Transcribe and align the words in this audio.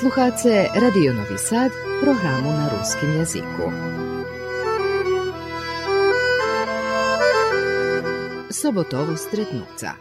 Slušate 0.00 0.66
Radio 0.74 1.12
Novi 1.12 1.38
Sad, 1.38 1.72
programu 2.02 2.50
na 2.50 2.70
ruskim 2.78 3.12
jeziku. 3.18 3.72
Sobotovo 8.50 9.16
stretnuca. 9.16 9.92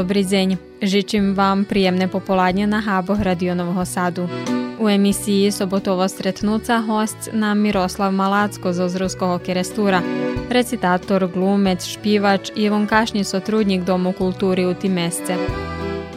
Dobrý 0.00 0.24
deň, 0.24 0.80
žičím 0.80 1.36
vám 1.36 1.68
príjemné 1.68 2.08
popoládne 2.08 2.64
na 2.64 2.80
háboch 2.80 3.20
Radionového 3.20 3.84
sadu. 3.84 4.24
U 4.80 4.88
emisii 4.88 5.52
sobotovo 5.52 6.08
stretnúca 6.08 6.80
host 6.80 7.28
nám 7.36 7.60
Miroslav 7.60 8.08
Malacko 8.08 8.72
zo 8.72 8.88
Zruského 8.88 9.36
kerestúra. 9.44 10.00
Recitátor, 10.48 11.28
glumec, 11.28 11.84
špívač 11.84 12.48
i 12.56 12.72
vonkašný 12.72 13.28
sotrudník 13.28 13.84
Domu 13.84 14.16
kultúry 14.16 14.64
u 14.64 14.72
Timesce. 14.72 15.36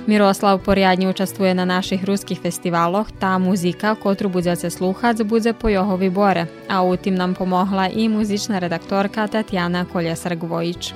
Miroslav 0.07 0.63
poriadne 0.63 1.11
účastuje 1.11 1.51
na 1.51 1.67
našich 1.67 2.07
ruských 2.07 2.39
festivaloch, 2.39 3.11
tá 3.19 3.35
muzika, 3.35 3.99
ktorú 3.99 4.39
budete 4.39 4.71
slúchať, 4.71 5.27
bude 5.27 5.51
po 5.51 5.67
jeho 5.67 5.99
výbore, 5.99 6.47
a 6.71 6.87
u 6.87 6.95
tým 6.95 7.19
nám 7.19 7.35
pomohla 7.35 7.91
i 7.91 8.07
muzičná 8.07 8.63
redaktorka 8.63 9.27
Tatiana 9.27 9.83
Kolesar-Gvojič. 9.83 10.95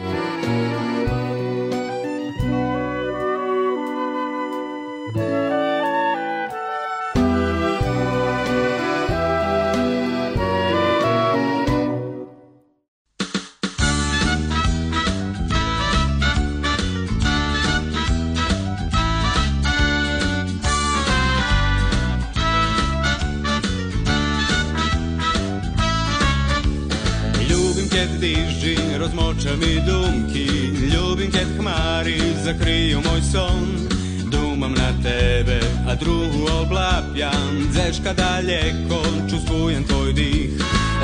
Drugu 35.99 36.47
oblapjam. 36.61 37.69
Zeška 37.71 38.13
daljeko, 38.13 39.03
čustvujem 39.29 39.83
tvoj 39.83 40.13
dih. 40.13 40.49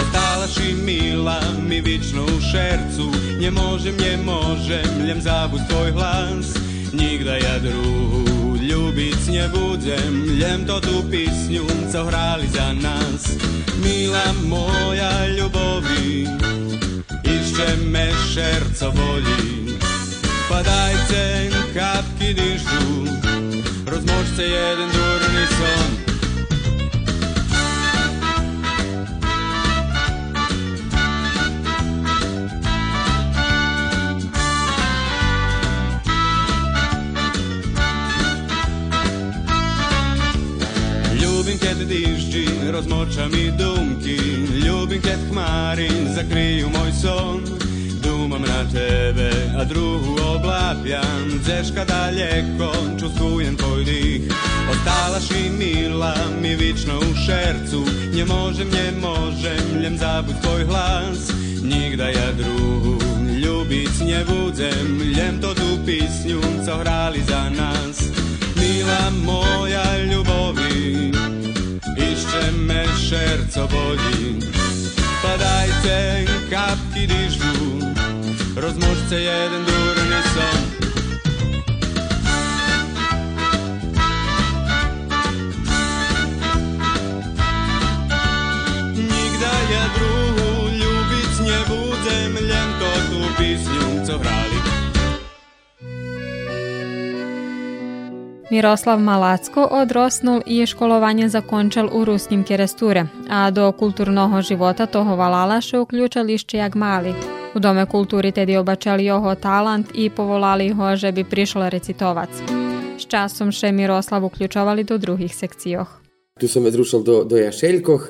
Ostalaš 0.02 0.58
i 0.58 0.74
mila 0.74 1.42
mi 1.68 1.82
vično 1.82 2.24
u 2.24 2.42
šercu. 2.52 3.12
Nie 3.40 3.52
možem, 3.52 3.98
nie 3.98 4.18
možem, 4.18 5.06
ljem 5.08 5.22
zabud 5.22 5.62
tvoj 5.70 5.92
hlas. 5.92 6.56
Nigda 6.94 7.36
ja 7.36 7.60
druhu 7.60 8.58
ljubic 8.70 9.28
nie 9.28 9.48
budem. 9.48 10.26
Ljem 10.40 10.66
to 10.68 10.80
tu 10.80 11.03
pisnju, 11.12 11.66
co 11.92 12.06
hrali 12.06 12.48
za 12.48 12.74
nas. 12.74 13.53
Mila 13.84 14.34
moja 14.48 15.28
ljubovi 15.28 16.28
Išće 17.24 17.76
me 17.86 18.12
šerco 18.34 18.92
boli 18.92 19.78
Pa 20.50 20.64
dajte 20.64 21.50
kapki 21.74 22.34
dišu 22.34 23.03
Rozmočce 23.94 24.44
jeden 24.44 24.90
durni 24.90 25.48
son. 25.48 25.90
Ljubim 41.22 41.58
kad 41.59 41.78
dišči, 41.88 42.48
rozmoča 42.72 43.28
mi 43.28 43.52
dumki 43.58 44.18
Ljubim 44.68 45.02
kad 45.02 45.20
hmari 45.30 45.90
zakriju 46.16 46.70
moj 46.70 46.92
son 47.02 47.62
Dumam 48.34 48.50
na 48.50 48.66
tebe, 48.72 49.30
a 49.58 49.64
drugu 49.64 50.18
oblapjam 50.36 51.40
Zeška 51.46 51.86
daljeko, 51.86 52.74
čustvujem 53.00 53.58
tvoj 53.58 53.84
dih 53.84 54.22
Ostalaš 54.72 55.32
i 55.32 55.50
mila 55.50 56.16
mi 56.42 56.56
vično 56.56 56.98
u 56.98 57.16
šercu. 57.26 57.86
Nie 58.14 58.26
možem, 58.26 58.70
nie 58.70 58.92
možem, 59.02 59.82
ljem 59.82 59.98
zabud 59.98 60.36
tvoj 60.42 60.66
hlas. 60.66 61.30
Nigda 61.64 62.10
ja 62.10 62.32
drugu 62.32 62.98
ljubic 63.44 64.00
nie 64.06 64.26
budzem 64.26 65.02
Ljem 65.18 65.42
to 65.42 65.54
tu 65.54 65.78
pisnju, 65.86 66.42
co 66.66 66.78
hrali 66.78 67.20
za 67.28 67.50
nas 67.50 68.02
Mila 68.56 69.10
moja 69.26 69.98
ljubovi 69.98 71.12
Išće 71.98 72.52
me 72.58 72.86
šerco 73.10 73.68
boli 73.72 74.54
Pa 75.23 75.38
dajte 75.39 76.28
kapki 76.51 77.07
dižu 77.07 77.79
Rozmožce 78.59 79.16
jeden 79.23 79.63
durni 79.63 80.22
son 80.35 80.59
Nigda 88.95 89.53
ja 89.72 89.85
druhu 89.95 90.69
ljubic 90.75 91.40
nie 91.40 91.59
budem 91.72 92.34
Ljem 92.47 92.69
to 92.79 92.91
tu 93.09 93.19
pisnju, 93.38 94.05
co 94.05 94.19
hrali 94.19 94.53
Miroslav 98.53 99.00
Malacko 99.00 99.68
odrosnul 99.72 100.41
i 100.46 100.58
je 100.58 100.66
školovanje 100.66 101.30
zakončal 101.30 101.90
u 101.94 102.06
ruskim 102.06 102.44
keresture, 102.44 103.06
a 103.30 103.52
do 103.52 103.72
kulturnog 103.72 104.41
života 104.41 104.86
toho 104.86 105.16
valala 105.16 105.58
še 105.62 105.80
uključal 105.80 106.30
iščijak 106.30 106.75
mali. 106.75 107.16
U 107.56 107.59
Dome 107.59 107.86
kulturi 107.86 108.31
tedi 108.31 108.58
obačali 108.58 109.06
joho 109.06 109.34
talant 109.36 109.90
i 109.96 110.09
povolali 110.09 110.69
ho 110.69 110.96
že 110.96 111.12
bi 111.12 111.24
prišla 111.24 111.69
recitovac. 111.69 112.30
S 113.00 113.09
časom 113.09 113.52
še 113.52 113.72
Miroslav 113.72 114.25
uključovali 114.25 114.84
do 114.84 114.97
drugih 114.97 115.35
sekcijoh. 115.35 115.90
Tu 116.40 116.47
sam 116.47 116.64
me 116.64 116.72
do, 116.72 117.24
do 117.24 117.38
jašeljkoh, 117.38 118.09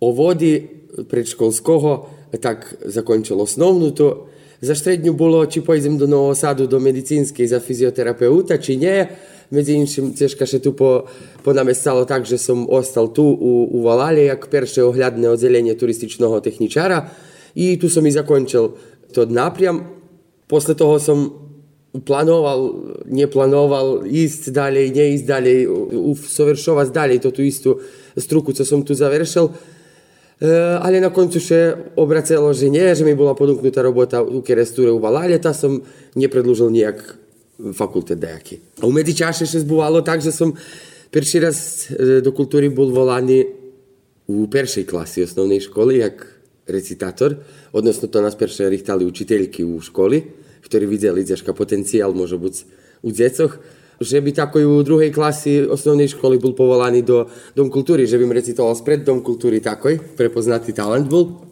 vodi 0.00 0.68
predškolskoho, 1.10 2.08
tak 2.40 2.74
zakončal 2.84 3.40
osnovnu 3.40 3.90
to, 3.90 4.28
za 4.60 4.74
štrednju 4.74 5.12
bolo, 5.12 5.46
či 5.46 5.60
pojdem 5.60 5.98
do 5.98 6.06
Novosadu, 6.06 6.66
do 6.66 6.80
medicinske 6.80 7.46
za 7.46 7.60
fizioterapeuta, 7.60 8.58
či 8.58 8.76
nje, 8.76 9.06
Między 9.52 9.72
innymi 9.72 10.14
ciężko 10.14 10.46
się 10.46 10.60
tu 10.60 10.72
po, 10.72 11.04
po 11.44 11.54
nami 11.54 11.74
stało 11.74 12.04
tak, 12.04 12.26
że 12.26 12.38
som 12.38 12.70
ostal 12.70 13.08
tu 13.08 13.24
u, 13.24 13.78
u 13.78 13.82
Walali, 13.82 14.24
jak 14.24 14.50
pierwsze 14.50 14.86
oględne 14.86 15.30
oddzielenie 15.30 15.74
turystycznego 15.74 16.40
techniczara 16.40 17.10
i 17.56 17.78
tu 17.78 17.88
som 17.88 18.06
i 18.06 18.10
zakończył 18.10 18.72
ten 19.12 19.32
napriam. 19.32 19.84
Posle 20.48 20.74
toho 20.74 21.00
som 21.00 21.30
planoval, 22.04 22.72
nie 23.04 23.28
ísť 24.24 24.50
dalej, 24.50 24.92
nie 24.92 25.06
ísť 25.16 25.26
dalej, 25.28 25.68
usovršovať 25.92 26.88
dalej 26.88 27.18
tú 27.20 27.42
istú 27.44 27.80
struku, 28.16 28.52
co 28.52 28.64
som 28.64 28.80
tu 28.84 28.94
završil. 28.96 29.48
E, 29.48 30.48
ale 30.80 31.00
na 31.00 31.10
koncu 31.10 31.40
še 31.40 31.92
obracelo, 31.96 32.52
že 32.56 32.72
nie, 32.72 32.94
že 32.94 33.04
mi 33.04 33.12
bola 33.12 33.36
ponúknutá 33.36 33.84
robota 33.84 34.24
u 34.24 34.40
kerestúre 34.40 34.88
u 34.88 35.00
Valale, 35.00 35.36
tá 35.36 35.52
som 35.52 35.84
nepredlúžil 36.16 36.72
nejak 36.72 37.27
fakultet 37.74 38.18
nejaký. 38.18 38.82
A 38.82 38.86
u 38.86 38.92
medzičaše 38.94 39.44
še 39.44 39.66
zbúvalo 39.66 40.02
tak, 40.06 40.22
že 40.22 40.30
som 40.30 40.54
prvý 41.10 41.36
raz 41.42 41.90
do 41.98 42.30
kultúry 42.30 42.70
bol 42.70 42.94
volaný 42.94 43.46
u 44.28 44.46
peršej 44.46 44.84
klasy 44.86 45.24
osnovnej 45.24 45.64
školy, 45.64 46.04
jak 46.04 46.16
recitátor. 46.68 47.40
Odnosno 47.72 48.12
to 48.12 48.20
nás 48.20 48.36
perše 48.36 48.68
richtali 48.68 49.08
učiteľky 49.08 49.64
u 49.64 49.80
školy, 49.80 50.22
ktorí 50.62 50.84
videli 50.84 51.24
ťažká 51.24 51.56
potenciál, 51.56 52.12
môže 52.12 52.36
byť 52.36 52.56
u 53.02 53.10
decoch 53.10 53.56
že 53.98 54.22
by 54.22 54.30
tako 54.30 54.62
u 54.62 54.86
druhej 54.86 55.10
klasy 55.10 55.66
osnovnej 55.66 56.06
školy 56.06 56.38
bol 56.38 56.54
povolaný 56.54 57.02
do 57.02 57.26
Dom 57.50 57.66
kultúry, 57.66 58.06
že 58.06 58.14
by 58.14 58.30
mi 58.30 58.34
recitoval 58.38 58.78
spred 58.78 59.02
Dom 59.02 59.26
kultúry 59.26 59.58
takoj, 59.58 59.98
prepoznatý 60.14 60.70
talent 60.70 61.10
bol. 61.10 61.42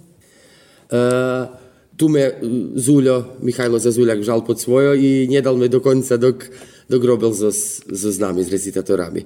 Uh, 0.86 1.65
tu 1.96 2.12
me 2.12 2.37
Zuljo, 2.76 3.40
Mihajlo 3.40 3.81
Zazuljak 3.81 4.20
žal 4.22 4.44
pod 4.44 4.60
svojo 4.60 4.94
i 4.94 5.26
nie 5.28 5.40
dal 5.40 5.56
me 5.56 5.69
do 5.72 5.81
konca 5.81 6.20
dok, 6.20 6.44
dok 6.88 7.02
robil 7.04 7.32
so, 7.32 7.48
so 7.52 8.08
s 8.12 8.19
nami, 8.20 8.44
s 8.44 8.52
recitatorami. 8.52 9.25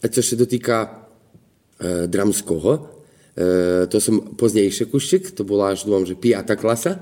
A 0.00 0.08
čo 0.08 0.24
še 0.24 0.36
dotýka 0.36 0.84
uh, 0.84 2.04
dramského, 2.08 3.00
E, 3.40 3.86
to 3.86 4.02
som 4.02 4.34
pozdejšie 4.34 4.90
kuščik, 4.90 5.32
to 5.32 5.46
bola 5.46 5.72
až 5.72 5.86
dúfam, 5.86 6.04
že 6.04 6.18
5. 6.18 6.44
klasa, 6.58 6.98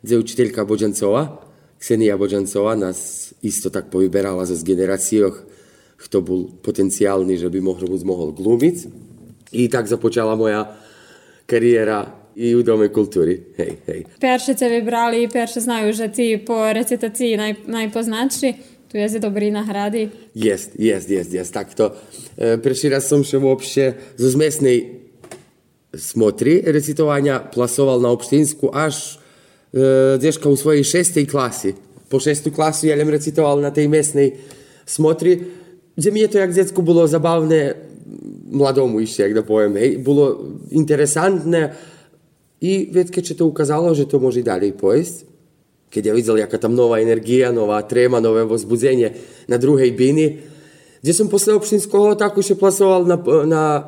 kde 0.00 0.22
učiteľka 0.22 0.62
Božancová, 0.62 1.42
Ksenia 1.76 2.16
Božancová 2.16 2.72
nás 2.72 3.30
isto 3.44 3.68
tak 3.68 3.92
povyberala 3.92 4.48
z 4.48 4.56
generáciách, 4.64 5.36
kto 6.00 6.16
bol 6.24 6.40
potenciálny, 6.64 7.36
že 7.36 7.52
by 7.52 7.60
mohol, 7.60 7.84
mohol 8.00 8.32
glúmiť. 8.32 8.88
I 9.52 9.68
tak 9.68 9.84
započala 9.84 10.32
moja 10.32 10.72
kariéra 11.44 12.08
i 12.36 12.54
u 12.54 12.62
Dome 12.62 12.92
kultúry. 12.92 13.40
Hej, 13.56 13.72
hej. 13.88 14.00
Perše 14.20 14.52
te 14.52 14.68
vybrali, 14.68 15.24
perše 15.24 15.64
znajú, 15.64 15.96
že 15.96 16.12
ty 16.12 16.36
po 16.36 16.52
recitácii 16.52 17.32
naj, 17.36 17.52
najpoznačší. 17.64 18.76
Tu 18.86 19.02
je 19.02 19.18
dobrý 19.18 19.50
na 19.50 19.64
hrady. 19.66 20.08
Jest, 20.34 20.78
jest, 20.78 21.10
jest, 21.10 21.32
jest. 21.32 21.52
Takto. 21.52 21.96
E, 22.38 22.58
Prvý 22.58 22.86
raz 22.92 23.08
som 23.08 23.24
še 23.24 23.40
uopšte 23.40 24.14
zo 24.14 24.28
zmesnej 24.30 25.02
smotri 25.90 26.62
recitovanja 26.62 27.40
plasoval 27.50 27.98
na 27.98 28.14
opštinsku 28.14 28.70
až 28.70 29.18
e, 29.74 30.20
dješka 30.22 30.46
u 30.46 30.56
svojej 30.56 30.84
šestej 30.84 31.26
klasi. 31.26 31.74
Po 32.06 32.22
šestu 32.22 32.54
klasu 32.54 32.86
jelem 32.86 33.10
recitoval 33.10 33.58
na 33.58 33.74
tej 33.74 33.90
mesnej 33.90 34.38
smotri, 34.86 35.42
gdje 35.98 36.10
mi 36.12 36.20
je 36.22 36.28
to 36.30 36.38
jak 36.38 36.54
djecku 36.54 36.82
bilo 36.82 37.10
zabavne, 37.10 37.74
mladomu 38.52 39.00
išće, 39.00 39.22
jak 39.22 39.34
da 39.34 39.42
pojem, 39.42 39.74
hej, 39.74 39.98
bilo 39.98 40.54
interesantne 40.70 41.74
i 42.61 42.89
već 42.91 43.11
kad 43.11 43.23
će 43.23 43.37
to 43.37 43.45
ukazalo, 43.45 43.93
že 43.93 44.09
to 44.09 44.19
može 44.19 44.39
i 44.39 44.43
dalje 44.43 44.77
pojest, 44.77 45.25
kad 45.89 46.05
ja 46.05 46.13
vidjel 46.13 46.37
jaka 46.37 46.57
tam 46.57 46.75
nova 46.75 46.99
energija, 46.99 47.51
nova 47.51 47.81
trema, 47.81 48.19
nové 48.19 48.43
возбудzenje 48.43 49.13
na 49.47 49.57
druhej 49.57 49.91
bini, 49.91 50.27
gdje 50.27 50.51
Здесь 51.06 51.20
он 51.20 51.28
после 51.28 51.54
Обшинського 51.54 52.14
також 52.14 52.46
пласував 52.46 53.06
на 53.06 53.16
на 53.46 53.84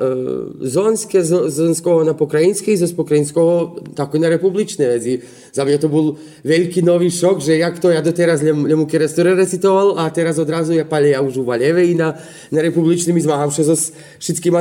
Зонське, 0.61 1.23
з 1.23 1.49
Зонського 1.49 2.03
на 2.03 2.13
Покраїнське 2.13 2.71
і 2.71 2.77
з 2.77 2.91
Покраїнського 2.91 3.79
також 3.95 4.21
на 4.21 4.29
Републічне. 4.29 4.99
І 5.05 5.19
за 5.53 5.65
мене 5.65 5.77
то 5.77 5.89
був 5.89 6.17
великий 6.43 6.83
новий 6.83 7.11
шок, 7.11 7.41
що 7.41 7.51
як 7.51 7.79
то 7.79 7.91
я 7.91 8.01
дотераз 8.01 8.43
Лемуки 8.43 8.97
Рестори 8.97 9.35
рецитував, 9.35 9.95
а 9.97 10.09
teraz 10.09 10.39
od 10.39 10.49
razu 10.49 10.73
ja 10.73 10.85
palę 10.85 11.09
ja 11.09 11.21
już 11.21 11.37
u 11.37 11.43
Waliewie 11.43 11.85
i 11.85 11.95
na, 11.95 12.13
na 12.51 12.61
Republicznym 12.61 13.17
i 13.17 13.21
zmachał 13.21 13.51
się 13.51 13.63
z 13.63 13.91
wszystkimi 14.19 14.57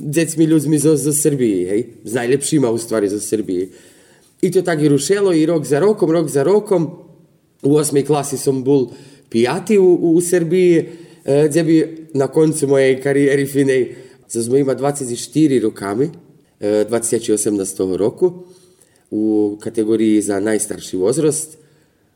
dziećmi, 0.00 0.46
ludźmi 0.46 0.78
z, 0.78 1.00
z 1.00 1.20
Serbii, 1.22 1.66
hej? 1.66 1.86
Z 2.04 2.14
najlepszymi 2.14 2.66
u 2.66 2.78
stwary 2.78 3.08
z 3.08 3.24
Serbii. 3.24 3.68
I 4.42 4.50
to 4.50 4.62
tak 4.62 4.82
i 4.82 4.88
ruszyło 4.88 5.32
i 5.32 5.46
rok 5.46 5.66
za 5.66 5.80
rokom, 5.80 6.10
rok 6.10 6.28
za 6.28 6.44
rokom. 6.44 6.90
U 7.62 7.76
osmej 7.76 8.04
klasi 8.04 8.38
sam 8.38 8.62
był 8.62 8.90
pijati 9.30 9.78
u, 9.78 9.94
u 9.94 10.20
Srbiji, 10.20 11.07
E, 11.28 11.48
gdje 11.48 11.64
bi 11.64 12.06
na 12.14 12.26
koncu 12.28 12.66
moje 12.68 13.00
karijeri 13.00 13.46
finej, 13.46 13.94
zazmo 14.28 14.56
ima 14.56 14.74
24 14.74 15.60
rokami, 15.62 16.10
e, 16.60 16.84
2018 16.90 17.96
roku, 17.96 18.32
u 19.10 19.56
kategoriji 19.60 20.22
za 20.22 20.40
najstarši 20.40 20.96
vozrost, 20.96 21.58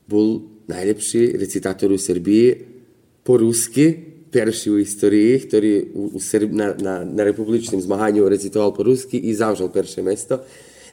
bol 0.07 0.41
najljepši 0.67 1.35
recitator 1.41 1.93
u 1.93 1.99
Srbiji 1.99 2.57
po 3.23 3.37
ruski, 3.37 3.95
perši 4.33 4.71
u 4.71 4.79
istoriji, 4.79 5.41
ktorý 5.41 5.85
u, 5.95 6.11
u 6.15 6.21
Srb, 6.21 6.53
na, 6.53 6.75
na, 6.81 7.05
na 7.05 7.25
republičnim 7.25 7.81
zmahanju 7.81 8.29
recitoval 8.29 8.73
po 8.75 8.83
ruski 8.83 9.19
i 9.19 9.35
zavžal 9.35 9.69
perše 9.73 10.03
mesto, 10.03 10.41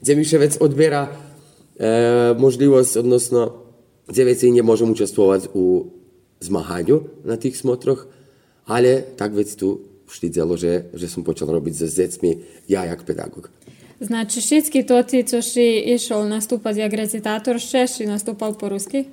gdje 0.02 0.16
Miševec 0.16 0.58
odbjera 0.60 1.08
e, 1.08 2.36
možljivost, 2.38 2.98
odnosno 2.98 3.64
gdje 4.08 4.26
već 4.26 4.44
i 4.44 4.52
nje 4.52 4.64
možem 4.64 4.92
učestvovati 4.92 5.48
u 5.54 5.99
zmahanju 6.40 7.28
na 7.28 7.36
tých 7.36 7.60
smotroch, 7.60 8.08
ale 8.68 9.04
tak 9.16 9.36
vec 9.36 9.52
tu 9.56 9.84
štidelo, 10.10 10.58
že, 10.58 10.90
že 10.96 11.08
som 11.08 11.22
počal 11.22 11.54
robiť 11.54 11.74
so 11.76 11.88
decmi 11.88 12.42
ja 12.66 12.84
jak 12.88 13.06
pedagog. 13.06 13.54
Znači, 14.00 14.40
všetky 14.40 14.88
to 14.88 15.04
ty, 15.04 15.28
čo 15.28 15.44
si 15.44 15.84
išol 15.92 16.24
nastúpať 16.32 16.88
jak 16.88 16.94
recitátor, 16.96 17.60
še 17.60 17.84
si 17.84 18.08
nastúpal 18.08 18.56
po 18.56 18.72
rusky? 18.72 19.12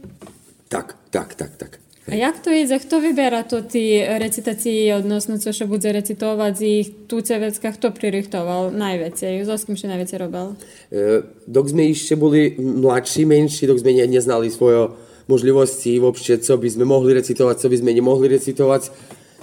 Tak, 0.70 0.94
tak, 1.10 1.34
tak, 1.34 1.58
tak. 1.58 1.72
A 2.06 2.14
jak 2.14 2.38
to 2.38 2.54
ide? 2.54 2.78
Kto 2.78 3.02
vyberá 3.02 3.42
to 3.42 3.66
ty 3.66 3.98
recitácii, 3.98 4.94
odnosno 4.94 5.42
co 5.42 5.50
še 5.50 5.66
bude 5.66 5.90
recitovať 5.90 6.52
z 6.54 6.62
ich 6.62 6.88
tu 7.10 7.18
cevecka, 7.18 7.74
kto 7.74 7.90
pririchtoval 7.90 8.70
najviacej? 8.70 9.42
So 9.42 9.58
s 9.58 9.66
kým 9.66 9.74
si 9.74 9.90
najviacej 9.90 10.18
robil? 10.22 10.54
E, 10.94 11.26
dok 11.50 11.66
sme 11.66 11.90
ešte 11.90 12.14
boli 12.14 12.54
mladší, 12.54 13.26
menší, 13.26 13.66
dok 13.66 13.82
sme 13.82 13.90
ne, 13.90 14.06
neznali 14.06 14.54
svoje 14.54 14.94
možlivosti, 15.26 15.98
vopšte, 15.98 16.38
co 16.38 16.54
by 16.58 16.68
sme 16.70 16.84
mohli 16.86 17.14
recitovať, 17.14 17.56
co 17.58 17.68
by 17.70 17.76
sme 17.82 17.90
nemohli 17.94 18.26
recitovať, 18.30 18.82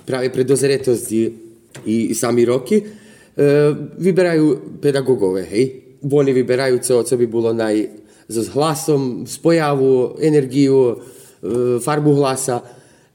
práve 0.07 0.31
pre 0.31 0.43
dozretosti 0.43 1.31
i 1.87 2.15
sami 2.15 2.47
roky, 2.47 2.79
e, 2.79 2.85
vyberajú 3.99 4.79
pedagogové, 4.79 5.43
hej. 5.47 5.65
Oni 6.03 6.31
vyberajú, 6.35 6.83
co, 6.83 7.03
co 7.03 7.15
by 7.15 7.25
bolo 7.27 7.55
naj, 7.55 8.03
s 8.27 8.47
hlasom, 8.55 9.27
spojavu, 9.27 10.19
energiu, 10.19 10.95
e, 10.95 11.79
farbu 11.79 12.11
hlasa. 12.15 12.63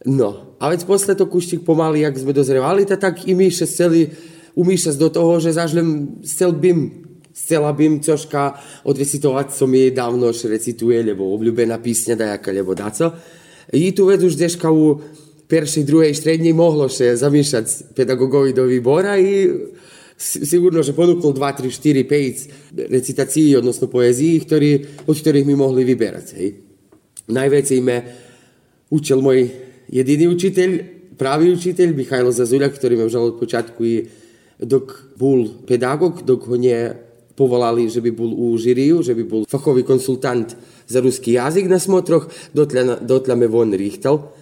No, 0.08 0.56
a 0.60 0.68
veď 0.68 0.84
posle 0.84 1.12
to 1.16 1.28
kuštík 1.28 1.64
pomaly, 1.64 2.04
jak 2.04 2.16
sme 2.16 2.36
dozrevali, 2.36 2.84
tak 2.84 3.24
i 3.24 3.32
my 3.32 3.48
še 3.48 3.64
chceli 3.68 4.12
umýšľať 4.58 4.96
do 4.98 5.08
toho, 5.08 5.32
že 5.38 5.54
zažlem, 5.54 6.20
chcel 6.26 6.50
bym 6.50 7.07
Chciałabym 7.44 8.00
troszkę 8.00 8.50
odrecytować 8.84 9.54
sobie 9.54 9.90
dawno 9.90 10.26
już 10.26 10.44
recytuję, 10.44 11.02
lebo 11.02 11.34
oblubiona 11.34 11.78
pisnia 11.78 12.16
da 12.16 12.24
jaka 12.24 12.52
lebo 12.52 12.74
daco. 12.74 13.12
I 13.72 13.92
tu 13.92 14.06
već 14.06 14.22
už 14.22 14.34
deška 14.36 14.70
u 14.70 14.98
pierwszej, 15.48 15.84
drugiej, 15.84 16.14
średniej 16.14 16.54
moglo 16.54 16.88
się 16.88 17.16
zamieszać 17.16 17.66
pedagogowi 17.94 18.54
do 18.54 18.66
wybora 18.66 19.18
i 19.18 19.48
sigurno 20.18 20.82
že 20.82 20.92
ponuklo 20.92 21.32
2, 21.32 21.52
3, 21.52 21.70
4, 21.70 22.04
5 22.04 22.48
recitaciji, 22.90 23.56
odnosno 23.56 23.86
poeziji, 23.88 24.40
ktorý, 24.40 24.70
od 25.06 25.16
ktorých 25.16 25.46
mi 25.46 25.54
mogli 25.54 25.84
vyberati. 25.84 26.34
Hej. 26.36 26.50
Najveće 27.28 27.80
me 27.80 28.02
učil 28.90 29.20
moj 29.20 29.48
jedini 29.88 30.28
učitelj, 30.28 30.84
pravi 31.18 31.52
učitelj, 31.52 31.94
Mihajlo 31.94 32.32
Zazulja, 32.32 32.68
ktorý 32.68 32.96
me 32.96 33.04
užal 33.04 33.30
od 33.30 33.40
počatku 33.40 33.84
i 33.84 34.08
dok 34.58 35.14
bol 35.16 35.48
pedagog, 35.68 36.24
dok 36.24 36.48
on 36.48 36.64
je 36.64 37.07
povolali, 37.38 37.86
že 37.86 38.02
by 38.02 38.10
bol 38.10 38.34
u 38.34 38.58
žiriju, 38.58 39.06
že 39.06 39.14
by 39.14 39.22
bol 39.22 39.42
fachový 39.46 39.86
konsultant 39.86 40.58
za 40.90 40.98
ruský 40.98 41.38
jazyk 41.38 41.70
na 41.70 41.78
smotroch, 41.78 42.26
dotľa, 42.50 43.06
dotľa 43.06 43.34
me 43.38 43.46
von 43.46 43.70
rýchtal. 43.70 44.34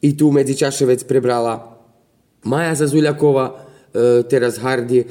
I 0.00 0.16
tu 0.16 0.32
medzičaše 0.32 0.88
vec 0.88 1.04
prebrala 1.04 1.76
Maja 2.48 2.72
Zazuľaková, 2.72 3.44
e, 3.44 3.54
teraz 4.24 4.56
Hardy, 4.56 5.04
e, 5.04 5.06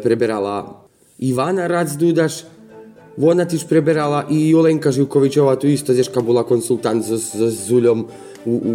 preberala 0.00 0.88
Ivana 1.20 1.68
Racdudaš, 1.68 2.48
ona 3.18 3.42
tiež 3.44 3.66
preberala 3.66 4.30
i 4.30 4.54
Jolenka 4.54 4.94
Živkovičová, 4.94 5.58
tu 5.58 5.66
isto 5.66 5.90
deška 5.90 6.22
bola 6.22 6.46
konsultant 6.46 7.02
so 7.02 7.18
Zuľom 7.50 8.06
u, 8.46 8.54
u 8.54 8.72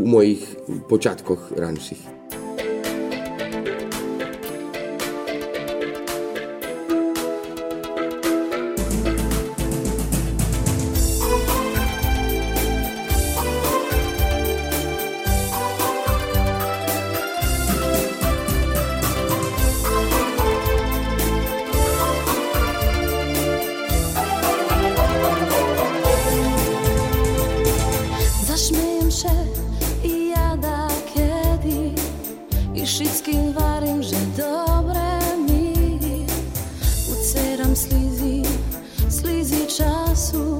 času, 40.34 40.58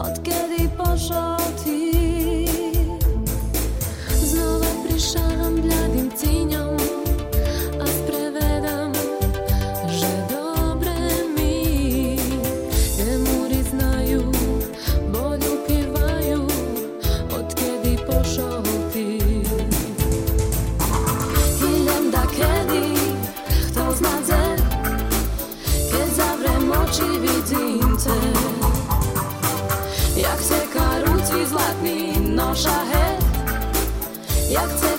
odkedy 0.00 0.68
pošol. 0.76 1.35
Morza, 32.56 32.70
hej, 32.70 33.18
jak 34.50 34.68
chcę 34.70 34.95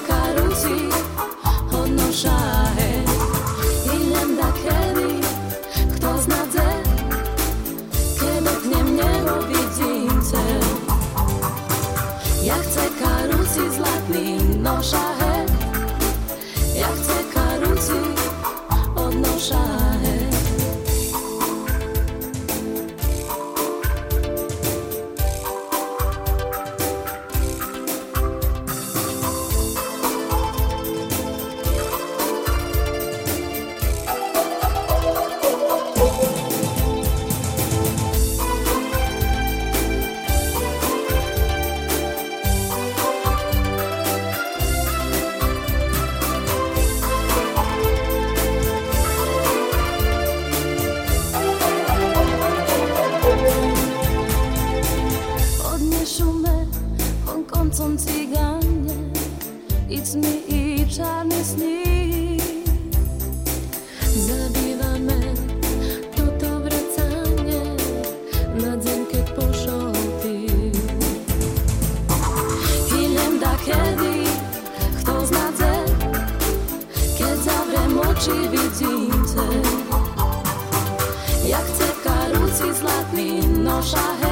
change 83.82 84.27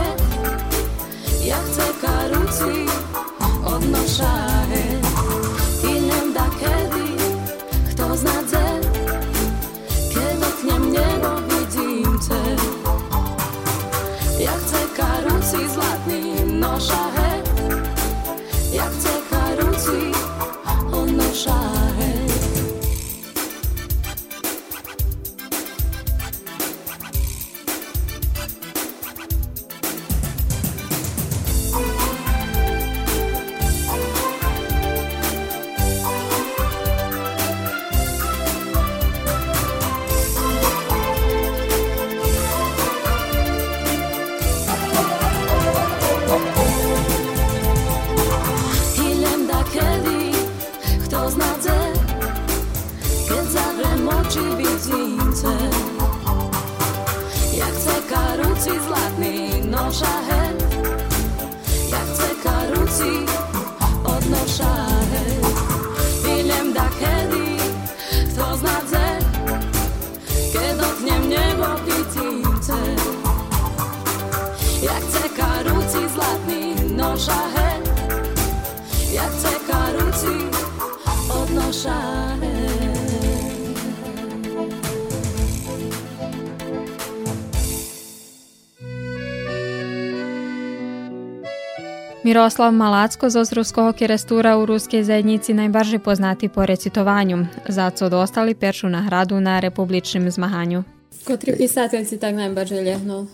Miroslav 92.35 92.69
Malacko 92.73 93.33
z 93.33 93.37
Ozruskого 93.41 93.97
kerestúra 93.97 94.61
u 94.61 94.69
ruskej 94.69 95.01
zajednici 95.01 95.57
najbardziej 95.57 96.05
poznatý 96.05 96.53
po 96.53 96.69
recitovanju, 96.69 97.49
za 97.65 97.89
co 97.91 98.13
dostali 98.13 98.53
peršu 98.53 98.93
nahradu 98.93 99.41
na 99.41 99.57
republičnom 99.61 100.29
zmahanju. 100.29 100.85
Котрий 101.25 101.57
писатель 101.57 102.05
si 102.05 102.19
tak 102.19 102.35
najbardziej 102.35 102.81
liehnuł? 102.81 103.27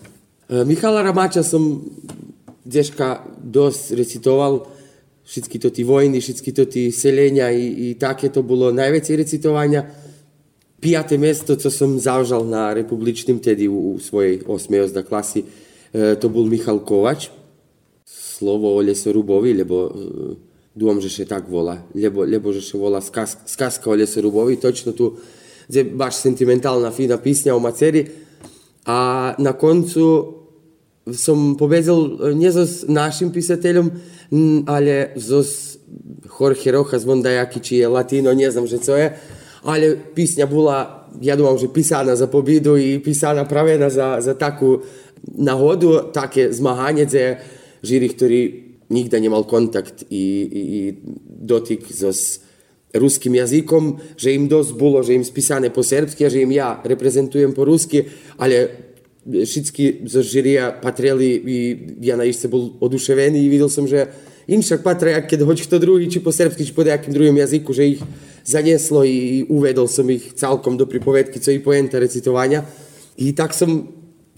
E, 0.51 0.65
Michala 0.65 1.03
Ramača 1.03 1.43
som 1.43 1.83
deška 2.67 3.27
dosť 3.43 3.95
recitoval, 3.95 4.67
všetky 5.27 5.57
to 5.59 5.69
tí 5.71 5.83
vojny, 5.83 6.19
všetky 6.23 6.51
to 6.55 6.67
tí 6.67 6.91
selenia 6.91 7.51
i, 7.51 7.91
i 7.91 7.95
také 7.95 8.31
to 8.31 8.43
bolo 8.43 8.75
najväčšie 8.75 9.15
recitovania. 9.19 9.83
Piaté 10.79 11.19
miesto, 11.19 11.59
co 11.59 11.71
som 11.71 11.99
zavžal 11.99 12.47
na 12.47 12.71
republičným 12.71 13.43
tedy 13.43 13.67
u, 13.67 13.97
u 13.97 14.03
svojej 14.03 14.47
8. 14.47 14.87
ozda 14.87 15.03
klasi, 15.03 15.43
e, 15.91 16.15
to 16.19 16.31
bol 16.31 16.47
Michal 16.47 16.83
Kovač. 16.83 17.31
Slovo 18.42 18.74
o 18.74 18.82
lesorubovi, 18.82 19.54
lebo 19.54 19.86
e, 19.86 19.92
dúfam, 20.74 20.98
že 20.98 21.14
še 21.14 21.30
tak 21.30 21.46
volá, 21.46 21.86
lebo, 21.94 22.26
lebo 22.26 22.50
že 22.50 22.66
še 22.66 22.74
volá 22.74 22.98
skaz, 22.98 23.38
skazka 23.46 23.86
o 23.86 23.94
lesorubovi, 23.94 24.58
točno 24.58 24.98
tu, 24.98 25.14
gdje 25.70 25.94
baš 25.94 26.26
sentimentalna, 26.26 26.90
fina 26.90 27.22
pisnja 27.22 27.54
o 27.54 27.62
maceri. 27.62 28.02
A 28.90 29.32
na 29.38 29.54
koncu 29.54 30.42
som 31.14 31.54
povezal 31.54 32.34
nie 32.34 32.50
so 32.50 32.66
s 32.66 32.90
našim 32.90 33.30
písateľom, 33.30 33.94
ale 34.66 35.14
so 35.22 35.46
Jorge 36.26 36.74
Rojas 36.74 37.06
Vondajaki, 37.06 37.62
či 37.62 37.86
je 37.86 37.86
latino, 37.86 38.34
nie 38.34 38.50
znam, 38.50 38.66
že 38.66 38.82
co 38.82 38.98
je. 38.98 39.14
Ale 39.62 39.94
písňa 40.18 40.50
bola, 40.50 41.06
ja 41.22 41.38
dúfam, 41.38 41.62
že 41.62 41.70
písaná 41.70 42.18
za 42.18 42.26
pobídu 42.26 42.74
i 42.74 42.98
písaná 42.98 43.46
pravená 43.46 43.94
za, 43.94 44.18
za 44.18 44.34
takú 44.34 44.82
nahodu, 45.22 46.10
také 46.10 46.50
zmahanie, 46.50 47.06
kde 47.06 47.38
žiri 47.84 48.10
který 48.10 48.54
nikda 48.90 49.20
nemal 49.20 49.44
kontakt 49.44 50.04
i, 50.10 50.42
i, 50.52 50.62
i 50.78 50.94
dotik 51.28 51.88
so 51.94 52.14
s 52.14 52.40
ruskim 52.94 53.36
jazikom, 53.36 54.00
že 54.18 54.36
im 54.36 54.48
dost 54.48 54.76
bilo, 54.76 55.00
že 55.04 55.16
im 55.16 55.24
spisane 55.24 55.72
po 55.72 55.84
srpski, 55.84 56.28
že 56.28 56.44
im 56.44 56.52
ja 56.52 56.84
reprezentujem 56.84 57.56
po 57.56 57.64
ruski, 57.64 58.04
ali 58.38 58.68
šitski 59.24 60.04
za 60.06 60.22
žirija 60.22 60.82
patreli 60.82 61.30
i 61.46 61.58
ja 62.02 62.18
na 62.20 62.28
išce 62.28 62.52
bol 62.52 62.76
oduševeni 62.82 63.40
i 63.40 63.50
videl 63.50 63.70
sam, 63.70 63.88
že 63.88 64.12
inšak 64.48 64.84
patra 64.84 65.12
jak 65.12 65.30
kada 65.30 65.46
hoće 65.46 65.64
kto 65.64 65.80
drugi, 65.80 66.12
či 66.12 66.20
po 66.20 66.32
srpski, 66.32 66.66
či 66.66 66.74
po 66.74 66.84
nejakim 66.84 67.14
drugim 67.14 67.38
jaziku, 67.38 67.74
že 67.74 67.96
ih 67.96 68.04
zaneslo 68.44 69.06
i 69.06 69.46
uvedel 69.50 69.88
sam 69.88 70.10
ih 70.10 70.34
calkom 70.36 70.78
do 70.78 70.86
pripovedki, 70.86 71.40
co 71.40 71.52
i 71.52 71.64
poenta 71.64 72.00
recitovanja. 72.00 72.66
I 73.18 73.36
tak 73.36 73.54
sam 73.54 73.88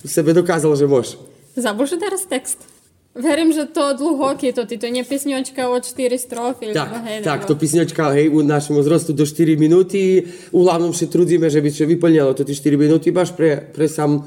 sebe 0.06 0.34
dokazal, 0.34 0.76
že 0.76 0.88
može. 0.88 1.18
Zabol 1.56 1.86
že 1.86 1.98
teraz 1.98 2.26
tekst. 2.30 2.73
Verím, 3.14 3.54
že 3.54 3.70
to 3.70 3.94
dlhoký, 3.94 4.58
to 4.58 4.66
ty 4.66 4.82
to 4.82 4.90
nie 4.90 5.06
písňočka 5.06 5.70
od 5.70 5.86
4 5.86 6.18
strofy. 6.18 6.74
Tak, 6.74 6.90
tak, 7.22 7.46
to 7.46 7.54
písňočka, 7.54 8.10
hej, 8.18 8.34
u 8.34 8.42
našemu 8.42 8.82
zrostu 8.82 9.14
do 9.14 9.22
4 9.22 9.54
minúty. 9.54 10.26
Uglavnom 10.50 10.90
še 10.98 11.06
trudíme, 11.06 11.46
že 11.46 11.62
by 11.62 11.70
se 11.70 11.86
vyplňalo 11.86 12.34
to 12.34 12.42
tie 12.42 12.58
4 12.58 12.74
minúty, 12.74 13.14
baš 13.14 13.38
pre, 13.38 13.70
pre 13.70 13.86
sam, 13.86 14.26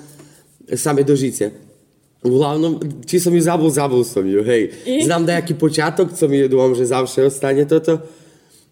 same 0.70 1.02
dožice. 1.02 1.50
Uglavnom, 2.22 2.78
či 3.02 3.18
som 3.18 3.34
ju 3.34 3.42
zabul, 3.42 3.74
zabul 3.74 4.06
som 4.06 4.22
ju, 4.22 4.46
hej. 4.46 4.70
I? 4.86 5.02
Znam 5.02 5.26
nejaký 5.26 5.58
počiatok, 5.58 6.14
co 6.14 6.24
mi 6.30 6.46
dúfam, 6.46 6.78
že 6.78 6.86
zavše 6.86 7.26
ostane 7.26 7.66
toto 7.66 7.98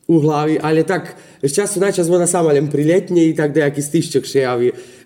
u 0.06 0.22
hlavi, 0.22 0.62
ale 0.62 0.86
tak, 0.86 1.18
z 1.42 1.50
času 1.50 1.82
na 1.82 1.90
čas 1.90 2.06
ona 2.06 2.30
sama 2.30 2.54
len 2.54 2.70
priletne 2.70 3.18
i 3.18 3.34
tak 3.34 3.50
nejaký 3.50 3.82
stiščok 3.82 4.22
še 4.22 4.46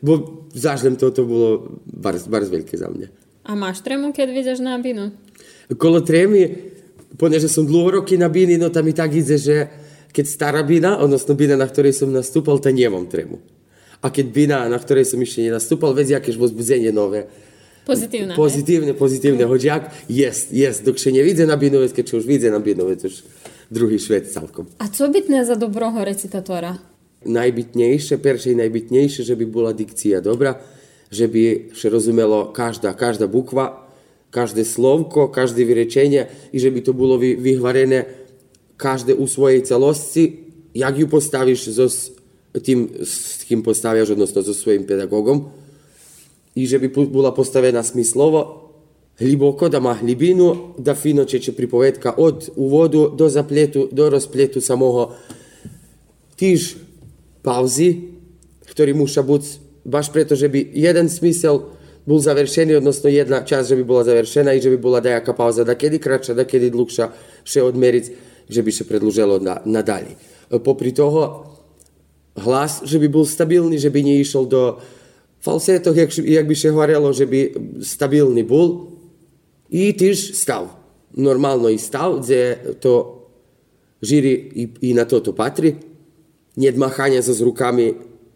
bo 0.04 0.44
zažlem 0.52 1.00
toto 1.00 1.24
bolo 1.24 1.80
barz 1.88 2.28
veľké 2.28 2.76
za 2.76 2.92
mňa. 2.92 3.27
A 3.48 3.56
máš 3.56 3.80
tremu, 3.80 4.12
keď 4.12 4.28
vyjdeš 4.28 4.60
na 4.60 4.76
binu? 4.76 5.08
Kolo 5.80 6.04
tremi, 6.04 6.68
ponieważ 7.16 7.48
som 7.48 7.64
dlho 7.64 8.04
roky 8.04 8.20
na 8.20 8.28
bini, 8.28 8.60
no 8.60 8.68
tam 8.68 8.84
i 8.84 8.92
tak 8.92 9.16
ide, 9.16 9.40
že 9.40 9.72
keď 10.12 10.24
stará 10.28 10.60
bina, 10.60 11.00
odnosno 11.00 11.32
bina, 11.32 11.56
na 11.56 11.64
ktorej 11.64 11.96
som 11.96 12.12
nastúpal, 12.12 12.60
to 12.60 12.68
nemám 12.68 13.08
tremu. 13.08 13.40
A 14.04 14.12
keď 14.12 14.26
bina, 14.28 14.56
na 14.68 14.76
ktorej 14.76 15.08
som 15.08 15.16
ešte 15.24 15.48
nenastúpal, 15.48 15.96
vedia, 15.96 16.20
akéž 16.20 16.36
vzbudzenie 16.36 16.92
nové. 16.92 17.24
Pozitívne. 17.88 18.36
Pozitívne, 18.36 18.92
pozitívne. 18.92 19.48
Hoď 19.48 19.62
jak, 19.64 19.84
jest, 20.12 20.52
jest. 20.52 20.84
Dokšie 20.84 21.08
nevidze 21.08 21.48
na 21.48 21.56
binovec, 21.56 21.96
keď 21.96 22.20
už 22.20 22.28
vidze 22.28 22.52
na 22.52 22.60
binovec, 22.60 23.00
už 23.00 23.24
druhý 23.72 23.96
šved 23.96 24.28
celkom. 24.28 24.68
A 24.76 24.92
co 24.92 25.08
bytné 25.08 25.48
za 25.48 25.56
dobroho 25.56 26.04
recitatora? 26.04 26.76
Najbytnejšie, 27.24 28.20
peršie 28.20 28.60
najbytnejšie, 28.60 29.24
že 29.24 29.34
by 29.34 29.44
bola 29.48 29.72
dikcia 29.72 30.20
dobrá. 30.20 30.60
že 31.10 31.28
bi 31.28 31.72
še 31.72 31.88
razumelo 31.88 32.52
každa, 32.52 32.92
každa 32.92 33.26
bukva, 33.26 33.88
každe 34.30 34.64
slovko, 34.64 35.32
každe 35.32 35.64
vyrečenje 35.64 36.28
i 36.52 36.58
že 36.58 36.70
bi 36.70 36.84
to 36.84 36.92
bilo 36.92 37.16
vyhvarené 37.18 38.04
každe 38.76 39.14
u 39.14 39.26
svojej 39.26 39.64
celosti, 39.64 40.44
jak 40.74 40.98
ju 40.98 41.08
postaviš 41.08 41.74
so 41.74 41.88
tim 42.62 42.88
s 43.02 43.44
kim 43.44 43.62
postavljaš, 43.62 44.10
odnosno 44.10 44.42
so 44.42 44.54
svojim 44.54 44.86
pedagogom, 44.86 45.50
i 46.54 46.66
že 46.66 46.78
bi 46.78 46.88
bila 46.88 47.34
postavena 47.34 47.82
smislovo, 47.82 48.68
gliboko, 49.18 49.68
da 49.68 49.78
ima 49.78 49.94
hlibinu, 49.94 50.74
da 50.78 50.94
fino 50.94 51.24
čeče 51.24 51.52
pripovedka 51.52 52.14
od 52.16 52.50
uvodu 52.56 53.10
do 53.16 53.28
zapletu, 53.28 53.88
do 53.92 54.10
rozpletu 54.10 54.60
samoho. 54.60 55.10
Tiž 56.38 56.76
pauzi, 57.42 58.14
ktorý 58.70 58.94
muša 58.94 59.22
buď 59.26 59.42
baš 59.88 60.12
preto, 60.12 60.36
že 60.36 60.52
by 60.52 60.60
jeden 60.76 61.08
smysel 61.08 61.72
bol 62.08 62.20
završený, 62.20 62.80
odnosno 62.80 63.08
jedna 63.12 63.44
časť, 63.44 63.72
že 63.72 63.78
by 63.80 63.84
bola 63.84 64.02
završená 64.04 64.56
i 64.56 64.64
že 64.64 64.72
by 64.72 64.78
bola 64.80 65.00
dajaká 65.04 65.32
pauza, 65.36 65.64
da 65.64 65.76
kedy 65.76 66.00
krača, 66.00 66.32
da 66.32 66.48
kedy 66.48 66.72
dlhša, 66.72 67.04
še 67.44 67.60
odmeriť, 67.64 68.04
že 68.48 68.60
by 68.64 68.70
še 68.72 68.84
predluželo 68.88 69.40
na, 69.44 69.60
nadalje. 69.68 70.16
Popri 70.64 70.96
toho, 70.96 71.52
hlas, 72.40 72.80
že 72.84 72.96
by 72.96 73.08
bol 73.12 73.28
stabilný, 73.28 73.76
že 73.76 73.92
by 73.92 74.00
neišiel 74.00 74.48
do 74.48 74.80
falsetov, 75.44 75.96
jak, 76.00 76.08
jak 76.16 76.48
by 76.48 76.54
še 76.56 76.72
hovorilo, 76.72 77.12
že 77.12 77.28
by 77.28 77.40
stabilný 77.84 78.40
bol. 78.46 78.96
I 79.68 79.92
tiež 79.92 80.32
stav. 80.32 80.72
Normálno 81.12 81.68
i 81.68 81.76
stav, 81.76 82.24
kde 82.24 82.56
to 82.80 83.20
žiri 84.00 84.32
i, 84.32 84.64
i 84.88 84.90
na 84.96 85.04
toto 85.04 85.36
patri. 85.36 85.76
Nedmachania 86.56 87.20
sa 87.20 87.36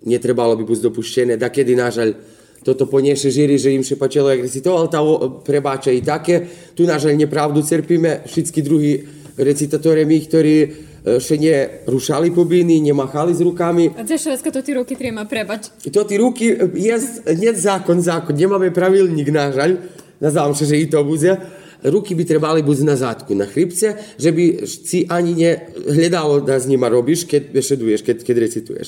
s 0.02 0.06
rukami 0.06 0.10
netrebalo 0.10 0.56
by 0.58 0.64
byť 0.66 0.80
dopuštené, 0.82 1.38
da 1.38 1.48
kedy 1.48 1.78
nažaľ 1.78 2.14
toto 2.62 2.86
ponieše 2.86 3.30
žiri, 3.30 3.58
že 3.58 3.74
im 3.74 3.82
šepačelo, 3.82 4.30
jak 4.30 4.46
recitoval, 4.46 4.86
tá 4.86 5.02
prebáča 5.42 5.90
i 5.90 6.02
také. 6.02 6.46
Tu 6.74 6.86
nažaľ 6.86 7.18
nepravdu 7.18 7.62
cerpíme, 7.62 8.22
všetky 8.26 8.62
druhí 8.62 9.02
recitatore 9.34 10.06
my, 10.06 10.18
ktorí 10.22 10.56
še 11.02 11.34
nie 11.34 11.82
rušali 11.90 12.30
pobiny, 12.30 12.78
nemachali 12.78 13.34
s 13.34 13.42
rukami. 13.42 13.90
A 13.98 14.06
це 14.06 14.18
Švedska 14.18 14.54
to 14.54 14.62
ty 14.62 14.74
ruky 14.74 14.94
treba 14.94 15.26
prebať. 15.26 15.90
To 15.90 16.04
ty 16.06 16.14
ruky 16.14 16.54
je, 16.74 16.96
nie 17.34 17.52
zákon, 17.54 17.98
zákon, 17.98 18.38
nemáme 18.38 18.70
pravilník, 18.70 19.34
nažaľ, 19.34 19.82
nazvám 20.22 20.54
sa, 20.54 20.62
že 20.62 20.78
i 20.78 20.86
to 20.86 21.02
bude. 21.02 21.61
Ruky 21.82 22.14
by 22.14 22.24
trebali 22.24 22.62
buď 22.62 22.78
na 22.86 22.94
zádku, 22.94 23.34
na 23.34 23.46
chrypce, 23.46 23.98
že 24.14 24.30
by 24.30 24.66
si 24.66 25.02
ani 25.10 25.34
nehľadalo, 25.34 26.46
da 26.46 26.54
s 26.54 26.70
nima 26.70 26.86
robíš, 26.86 27.26
keď 27.26 27.50
bešeduješ, 27.50 28.00
keď, 28.06 28.16
keď 28.22 28.36
recituješ. 28.38 28.86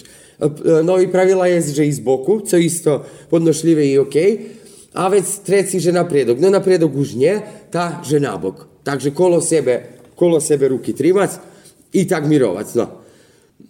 No 0.86 1.02
i 1.02 1.10
pravila 1.10 1.50
je, 1.50 1.74
že 1.74 1.84
i 1.86 1.92
z 1.92 1.98
boku, 1.98 2.46
co 2.46 2.54
isto 2.54 3.02
podnošljivé 3.30 3.82
i 3.90 3.98
OK. 3.98 4.16
A 4.94 5.10
vec 5.10 5.26
treci, 5.42 5.82
že 5.82 5.90
napriedok. 5.90 6.38
No 6.38 6.54
napriedok 6.54 6.94
už 6.94 7.18
nie, 7.18 7.34
tá, 7.74 7.98
že 8.06 8.22
nabok. 8.22 8.86
Takže 8.86 9.10
kolo 9.10 9.42
sebe, 9.42 10.06
kolo 10.14 10.38
sebe 10.38 10.70
ruky 10.70 10.94
trimať 10.94 11.42
i 11.98 12.06
tak 12.06 12.30
mirovať. 12.30 12.66
No. 12.78 12.86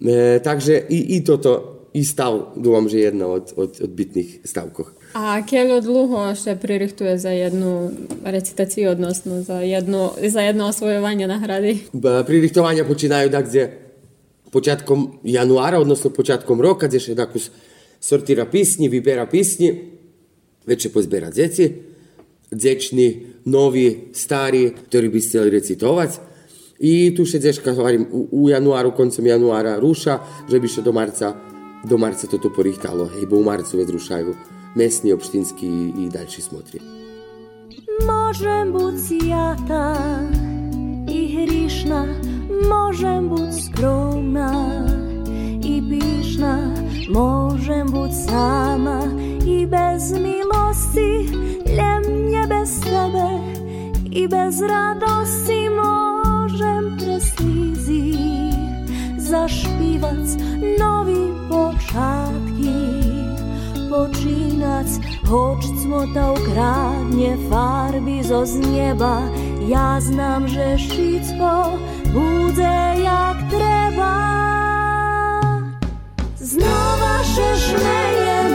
E, 0.05 0.37
takže 0.37 0.85
i, 0.85 1.17
i 1.17 1.25
toto, 1.25 1.89
i 1.97 2.05
stav, 2.05 2.53
dúfam, 2.53 2.85
že 2.85 3.09
jedna 3.09 3.25
od, 3.25 3.49
od, 3.57 3.73
od 3.81 3.91
bitných 3.91 4.45
stavkoch. 4.45 4.93
A 5.15 5.39
keľo 5.47 5.79
dlho 5.79 6.35
ešte 6.35 6.59
pririchtuje 6.59 7.15
za 7.15 7.31
jednu 7.31 7.87
recitáciu 8.27 8.91
odnosno 8.91 9.47
za 9.47 9.63
jedno, 9.63 10.11
za 10.19 10.43
jedno 10.43 10.67
osvojovanie 10.67 11.23
nahrady? 11.23 11.87
Pririchtovania 12.27 12.83
počínajú 12.83 13.31
tak, 13.31 13.47
kde 13.47 13.63
počiatkom 14.51 15.23
januára, 15.23 15.79
odnosno 15.79 16.11
počiatkom 16.11 16.59
roka, 16.59 16.91
kde 16.91 16.99
še 16.99 17.15
takú 17.15 17.39
sortira 18.03 18.43
písni, 18.43 18.91
vybera 18.91 19.23
písni, 19.23 19.95
večer 20.67 20.91
pozbiera 20.91 21.31
deti, 21.31 21.71
dečni, 22.51 23.39
noví, 23.47 24.11
starí, 24.11 24.75
ktorí 24.75 25.07
by 25.15 25.19
chceli 25.23 25.47
recitovať. 25.47 26.11
I 26.83 27.15
tu 27.15 27.23
še 27.23 27.39
dečka, 27.39 27.71
hovorím, 27.71 28.03
u, 28.11 28.27
u 28.35 28.51
januáru, 28.51 28.91
koncom 28.91 29.23
januára 29.23 29.79
rúša, 29.79 30.43
že 30.51 30.59
by 30.59 30.67
še 30.67 30.83
do 30.83 30.91
marca, 30.91 31.31
do 31.87 31.95
marca 31.95 32.27
toto 32.27 32.51
porichtalo. 32.51 33.07
Hej, 33.15 33.31
bo 33.31 33.39
u 33.39 33.47
marcu 33.47 33.79
već 33.79 33.95
rušajú 33.95 34.54
mesni, 34.75 35.13
opštinski 35.13 35.67
i 35.97 36.09
daljši 36.13 36.41
smotri. 36.41 36.79
Možem 38.07 38.71
bud 38.71 38.93
sjata 39.07 39.95
i 41.11 41.35
hrišna, 41.35 42.05
možem 42.69 43.29
bud 43.29 43.49
skromna 43.65 44.85
i 45.63 45.81
bišna, 45.81 46.75
možem 47.09 47.87
bud 47.87 48.09
sama 48.27 49.01
i 49.47 49.65
bez 49.65 50.11
milosti, 50.11 51.37
ljemnje 51.67 52.47
bez 52.47 52.81
tebe 52.81 53.55
i 54.11 54.27
bez 54.27 54.61
radosti 54.61 55.69
možem 55.69 56.97
preslizi 56.97 58.13
zašpivac 59.17 60.27
novi 60.79 61.33
počatki. 61.49 62.94
Počiatky 63.95 64.25
počínať, 64.55 64.89
hoč 65.31 65.61
cmota 65.79 66.35
ukradne 66.35 67.39
farby 67.47 68.19
zo 68.23 68.43
z 68.43 68.59
neba. 68.67 69.23
Ja 69.65 69.97
znam, 70.03 70.45
že 70.51 70.75
všetko 70.75 71.79
bude 72.11 72.77
jak 73.01 73.37
treba. 73.49 74.13
Znova 76.37 77.15
še 77.25 77.49
žmejem 77.57 78.51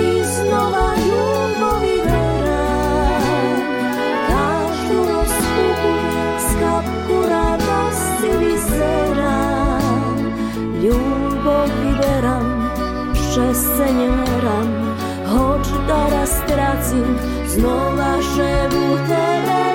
i 0.00 0.10
znova 0.24 0.88
ľubovi 0.96 1.96
verám. 2.06 3.58
Každú 4.30 4.98
rozpuku 5.04 5.92
z 6.40 6.48
kapku 6.62 7.16
radosti 7.28 8.30
vyzerám. 8.40 10.16
Ľubov 10.80 11.68
vyberám, 11.68 12.48
šťastie 13.12 13.88
nemerám 13.92 14.83
hoď 15.34 15.66
teraz 15.86 16.30
stracím, 16.46 17.18
znova 17.50 18.22
šebu 18.22 18.86
tebe 19.10 19.73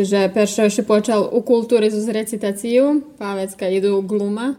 spomenuvši, 0.00 0.08
že 0.08 0.32
Peršo 0.32 0.62
ešte 0.66 0.82
počal 0.82 1.28
u 1.28 1.40
kultúry 1.44 1.90
z 1.92 2.08
recitáciu, 2.08 3.04
Pávecka 3.20 3.68
idú 3.68 4.00
gluma. 4.02 4.56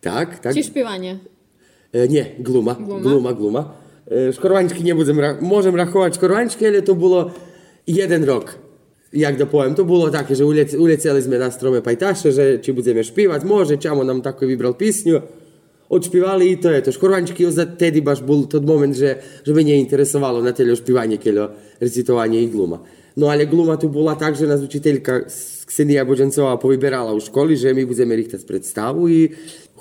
Tak, 0.00 0.42
tak. 0.42 0.52
Či 0.56 0.66
špívanie? 0.72 1.20
E, 1.92 2.08
nie, 2.08 2.24
gluma, 2.40 2.74
Gluma? 2.74 3.02
gluma, 3.04 3.30
gluma. 3.36 3.62
E, 4.08 4.32
škorvančky 4.32 4.82
nebudem, 4.82 5.14
ra- 5.20 5.38
môžem 5.38 5.76
rachovať 5.76 6.18
škorvančky, 6.18 6.66
ale 6.66 6.82
to 6.82 6.96
bolo 6.98 7.30
jeden 7.86 8.24
rok. 8.24 8.58
Jak 9.12 9.36
da 9.36 9.44
poviem, 9.44 9.76
to 9.76 9.84
bolo 9.84 10.08
také, 10.08 10.32
že 10.32 10.40
ulec, 10.42 10.72
uleceli 10.72 11.20
sme 11.20 11.36
na 11.36 11.52
strome 11.52 11.84
pajtaše, 11.84 12.32
že 12.32 12.44
či 12.64 12.72
budeme 12.72 13.04
špívať, 13.04 13.44
može, 13.44 13.76
čamo 13.76 14.00
nam 14.02 14.24
tako 14.24 14.48
vybral 14.48 14.72
pisnju. 14.72 15.20
Odšpívali 15.92 16.48
i 16.48 16.56
to 16.56 16.72
je 16.72 16.88
to. 16.88 16.90
Škorvančky 16.96 17.44
za 17.52 17.68
tedy 17.68 18.00
baš 18.00 18.24
bol 18.24 18.48
tod 18.48 18.64
moment, 18.64 18.96
že, 18.96 19.20
že 19.44 19.52
mene 19.52 19.76
interesovalo 19.76 20.40
na 20.40 20.56
teljo 20.56 20.72
špívanie, 20.72 21.20
keľo 21.20 21.52
recitovanie 21.76 22.40
i 22.40 22.48
gluma. 22.48 22.80
No 23.16 23.28
ale 23.28 23.44
gluma 23.44 23.76
tu 23.76 23.92
bola 23.92 24.16
tak, 24.16 24.36
že 24.36 24.48
nás 24.48 24.64
učiteľka 24.64 25.28
Ksenija 25.68 26.04
Bođancová 26.04 26.56
povyberala 26.56 27.12
u 27.12 27.20
školi, 27.20 27.56
že 27.56 27.72
my 27.72 27.84
budeme 27.84 28.12
richtať 28.16 28.44
predstavu 28.44 29.08
i 29.08 29.32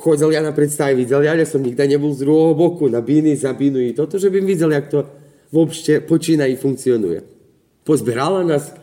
chodil 0.02 0.34
ja 0.34 0.42
na 0.42 0.52
predstavy, 0.52 1.06
videl 1.06 1.22
ja, 1.24 1.38
ja 1.38 1.46
som 1.46 1.62
nikda 1.62 1.86
nebol 1.86 2.16
z 2.16 2.26
druhého 2.26 2.58
boku, 2.58 2.90
na 2.90 3.04
biny, 3.04 3.38
za 3.38 3.54
binu 3.54 3.78
i 3.78 3.94
toto, 3.94 4.18
že 4.18 4.34
bym 4.34 4.48
videl, 4.48 4.74
jak 4.74 4.90
to 4.90 5.06
vôbšte 5.54 6.02
počína 6.08 6.48
i 6.50 6.58
funkcionuje. 6.58 7.22
Pozberala 7.86 8.42
nás 8.42 8.74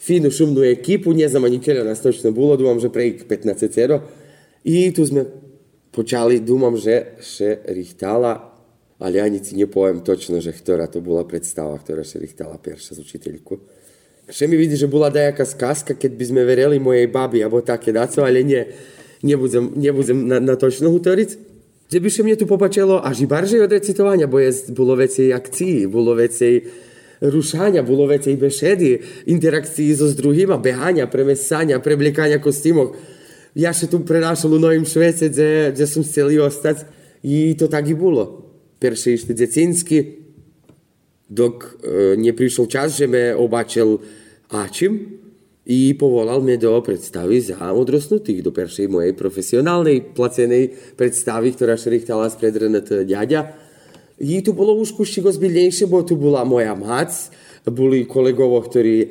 fínu 0.00 0.30
šumnú 0.30 0.62
ekipu, 0.62 1.12
ne 1.12 1.26
ani 1.26 1.58
keľa 1.60 1.84
nás 1.90 2.00
točno 2.00 2.32
bolo, 2.32 2.56
dúfam, 2.56 2.80
že 2.80 2.88
pre 2.88 3.18
15 3.18 3.72
cero. 3.72 4.04
I 4.64 4.94
tu 4.94 5.04
sme 5.04 5.26
počali, 5.92 6.40
dúmam, 6.40 6.78
že 6.78 7.18
še 7.20 7.66
richtala, 7.72 8.52
ale 9.00 9.20
ani 9.20 9.42
si 9.42 9.58
nepoviem 9.58 10.00
točno, 10.06 10.40
že 10.40 10.54
ktorá 10.54 10.88
to 10.88 11.02
bola 11.04 11.26
predstava, 11.26 11.76
ktorá 11.76 12.06
še 12.06 12.22
richtala 12.22 12.56
perša 12.56 12.96
z 12.96 13.02
učiteľku. 13.04 13.73
Še 14.24 14.48
mi 14.48 14.56
vidí, 14.56 14.72
že 14.80 14.88
bola 14.88 15.12
dajaká 15.12 15.44
skazka, 15.44 15.92
keď 15.92 16.12
by 16.16 16.24
sme 16.24 16.48
vereli 16.48 16.80
mojej 16.80 17.12
babi, 17.12 17.44
alebo 17.44 17.60
také 17.60 17.92
daco, 17.92 18.24
ale 18.24 18.40
nie, 18.40 18.64
nebudem, 19.20 19.76
nebudem 19.76 20.24
na, 20.24 20.40
na 20.40 20.56
točno 20.56 20.88
hutoriť. 20.88 21.52
Že 21.92 21.98
by 22.00 22.08
še 22.08 22.24
mne 22.24 22.36
tu 22.40 22.48
popačelo 22.48 23.04
až 23.04 23.24
i 23.24 23.26
barže 23.28 23.60
od 23.60 23.68
recitovania, 23.68 24.24
bo 24.24 24.40
je, 24.40 24.72
bolo 24.72 24.96
vecej 24.96 25.36
akcií, 25.36 25.84
bolo 25.84 26.16
vecej 26.16 26.64
rušania, 27.20 27.84
bolo 27.84 28.08
vecej 28.08 28.40
bešedy, 28.40 28.90
interakcií 29.28 29.92
so 29.92 30.08
s 30.08 30.16
druhýma, 30.16 30.56
behania, 30.56 31.04
premesania, 31.04 31.84
prebliekania 31.84 32.40
kostýmov. 32.40 32.96
Ja 33.52 33.76
še 33.76 33.92
tu 33.92 34.00
prenášal 34.00 34.56
u 34.56 34.58
Novým 34.58 34.88
Švece, 34.88 35.28
kde, 35.28 35.76
kde 35.76 35.84
som 35.84 36.00
chcel 36.00 36.32
i 36.32 36.40
ostať. 36.40 36.88
I 37.24 37.52
to 37.60 37.68
tak 37.68 37.84
i 37.88 37.94
bolo. 37.94 38.48
Perše 38.80 39.20
išli 39.20 39.36
deceński, 39.36 40.23
dok 41.34 41.82
e, 41.82 42.14
nie 42.14 42.30
prišiel 42.30 42.70
čas, 42.70 42.94
že 42.94 43.10
me 43.10 43.34
obačil 43.34 43.98
Ačim 44.54 45.18
i 45.66 45.96
povolal 45.96 46.44
me 46.44 46.60
do 46.60 46.76
predstavy 46.84 47.40
za 47.40 47.58
odrosnutých, 47.72 48.44
do 48.44 48.52
peršej 48.52 48.86
mojej 48.86 49.16
profesionálnej 49.16 50.14
placenej 50.14 50.94
predstavy, 50.94 51.56
ktorá 51.56 51.74
še 51.74 51.90
richtala 51.90 52.28
spred 52.28 52.54
RNT 52.54 53.08
ďaďa. 53.08 53.40
I 54.20 54.44
tu 54.46 54.54
bolo 54.54 54.76
už 54.78 54.94
kuščiko 54.94 55.32
zbiljnejšie, 55.32 55.90
bo 55.90 56.04
tu 56.06 56.14
bola 56.14 56.46
moja 56.46 56.76
mac, 56.78 57.10
boli 57.64 58.04
kolegovo, 58.04 58.60
ktorí 58.60 59.08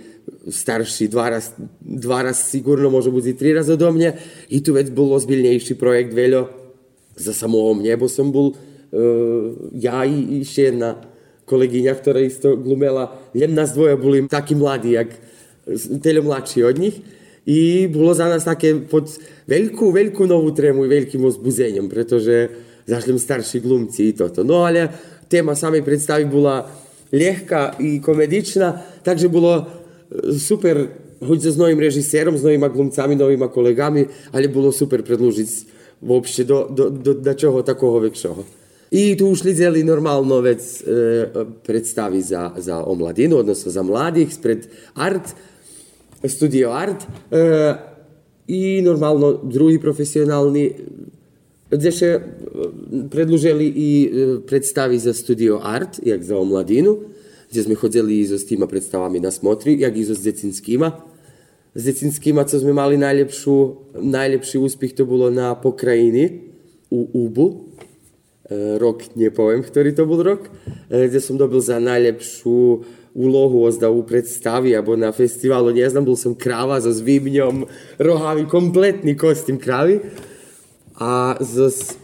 starší, 0.48 1.10
dva 1.10 1.34
raz, 1.34 1.58
dva 1.82 2.24
raz 2.24 2.38
sigurno, 2.48 2.94
môžu 2.94 3.12
byť 3.12 3.26
i 3.28 3.36
tri 3.36 3.50
raz 3.52 3.68
odo 3.74 3.90
mne. 3.90 4.14
I 4.54 4.62
tu 4.62 4.78
vec 4.78 4.94
bol 4.94 5.12
ozbiljnejší 5.18 5.76
projekt 5.76 6.14
veľo 6.14 6.48
za 7.18 7.34
samého 7.34 7.74
mne, 7.74 7.98
bo 7.98 8.06
som 8.06 8.30
bol 8.30 8.54
uh, 8.54 9.46
ja 9.74 10.06
i 10.06 10.46
ešte 10.46 10.70
jedna 10.70 11.13
kolegyňa, 11.46 11.94
ktorá 11.96 12.20
isto 12.24 12.56
glumela. 12.56 13.12
Len 13.36 13.52
nás 13.52 13.76
dvoje 13.76 14.00
boli 14.00 14.24
takí 14.28 14.56
mladí, 14.56 14.96
jak 14.96 15.12
teľo 16.00 16.28
mladší 16.28 16.60
od 16.64 16.78
nich. 16.80 16.98
I 17.44 17.92
bolo 17.92 18.16
za 18.16 18.32
nás 18.32 18.48
také 18.48 18.72
pod 18.88 19.12
veľkú, 19.52 19.92
veľkú 19.92 20.24
novú 20.24 20.56
trému 20.56 20.88
i 20.88 20.94
veľkým 20.94 21.20
ozbuzeniem, 21.28 21.92
pretože 21.92 22.48
zašli 22.88 23.20
starší 23.20 23.60
glumci 23.60 24.12
i 24.12 24.14
toto. 24.16 24.48
No 24.48 24.64
ale 24.64 24.88
téma 25.28 25.52
samej 25.52 25.84
predstavy 25.84 26.24
bola 26.24 26.64
ľahká 27.12 27.84
i 27.84 28.00
komedičná, 28.00 29.04
takže 29.04 29.28
bolo 29.28 29.60
e, 29.60 29.64
super 30.40 30.88
hoď 31.24 31.40
s 31.52 31.60
novým 31.60 31.80
režisérom, 31.80 32.36
s 32.36 32.44
novými 32.44 32.68
glumcami, 32.72 33.16
novými 33.16 33.48
kolegami, 33.52 34.08
ale 34.32 34.52
bolo 34.52 34.72
super 34.72 35.04
predlúžiť 35.04 35.50
vôbšte 36.04 36.44
do, 36.44 36.68
do, 36.68 36.92
do, 36.92 37.12
do 37.16 37.34
čoho 37.36 37.64
takého 37.64 38.00
väčšieho. 38.00 38.63
I 38.94 39.18
tu 39.18 39.34
už 39.34 39.42
lideli 39.42 39.82
normálno 39.82 40.38
vec 40.46 40.62
e, 40.62 41.26
predstaví 41.66 42.22
za, 42.22 42.54
za 42.62 42.86
omladinu, 42.86 43.42
odnosno 43.42 43.74
za 43.74 43.82
mladých, 43.82 44.38
spred 44.38 44.70
Art, 44.94 45.34
Studio 46.22 46.70
Art. 46.78 47.02
E, 47.02 47.42
I 48.54 48.86
normálno 48.86 49.42
druhý 49.42 49.82
profesionálny 49.82 50.64
kde 51.74 51.90
še 51.90 52.10
e, 52.14 52.22
predlužili 53.10 53.66
i 53.66 53.90
e, 53.90 54.10
predstavi 54.46 54.98
za 55.02 55.14
Studio 55.14 55.60
Art, 55.64 55.98
jak 56.06 56.22
za 56.22 56.38
omladinu, 56.38 57.10
gdje 57.50 57.70
sme 57.70 57.78
chodili 57.78 58.22
i 58.22 58.30
s 58.30 58.46
týma 58.46 58.70
predstavami 58.70 59.18
na 59.22 59.34
smotri, 59.34 59.78
jak 59.82 59.94
i 59.98 60.06
s 60.06 60.22
decinskýma. 60.22 60.90
S 61.74 61.82
decinskýma, 61.82 62.46
co 62.46 62.62
sme 62.62 62.74
mali 62.74 62.98
najlepšiu, 63.02 63.54
najlepší 63.98 64.58
úspech, 64.62 64.94
to 64.94 65.10
bolo 65.10 65.34
na 65.34 65.58
pokrajini 65.58 66.54
u 66.94 67.26
Ubu. 67.26 67.73
E, 68.44 68.76
rok 68.76 69.16
nepoviem, 69.16 69.64
ktorý 69.64 69.96
to 69.96 70.04
bol 70.04 70.20
rok, 70.20 70.52
e, 70.92 71.08
kde 71.08 71.24
som 71.24 71.40
dobil 71.40 71.64
za 71.64 71.80
najlepšiu 71.80 72.84
úlohu 73.16 73.64
ozdavu 73.64 74.04
predstavy, 74.04 74.76
alebo 74.76 75.00
na 75.00 75.16
festivalu, 75.16 75.72
neznam, 75.72 76.04
bol 76.04 76.20
som 76.20 76.36
kráva 76.36 76.76
so 76.84 76.92
zvýbňom, 76.92 77.64
rohavý, 78.04 78.44
kompletný 78.50 79.16
kostým 79.16 79.56
krávy. 79.56 80.04
A 81.00 81.40
s 81.40 81.96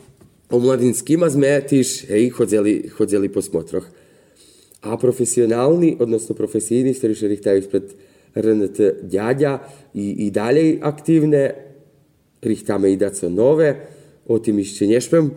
omladinskýma 0.48 1.28
sme 1.28 1.60
tiež 1.60 2.08
hej, 2.08 2.32
chodzeli, 2.32 2.88
chodzeli 2.88 3.28
po 3.28 3.44
smotroch. 3.44 3.86
A 4.80 4.96
profesionálni, 4.96 6.00
odnosno 6.00 6.40
profesijní, 6.40 6.96
ktorí 6.96 7.14
še 7.20 7.28
richtajú 7.28 7.60
spred 7.68 7.86
RNT 8.32 9.12
ďaďa 9.12 9.52
i, 9.92 10.24
i 10.24 10.32
dalej 10.32 10.80
aktívne, 10.80 11.52
richtáme 12.40 12.88
i 12.88 12.96
daco 12.96 13.28
nové, 13.28 13.76
o 14.30 14.40
tým 14.40 14.62
ešte 14.62 14.88
nešpem, 14.88 15.34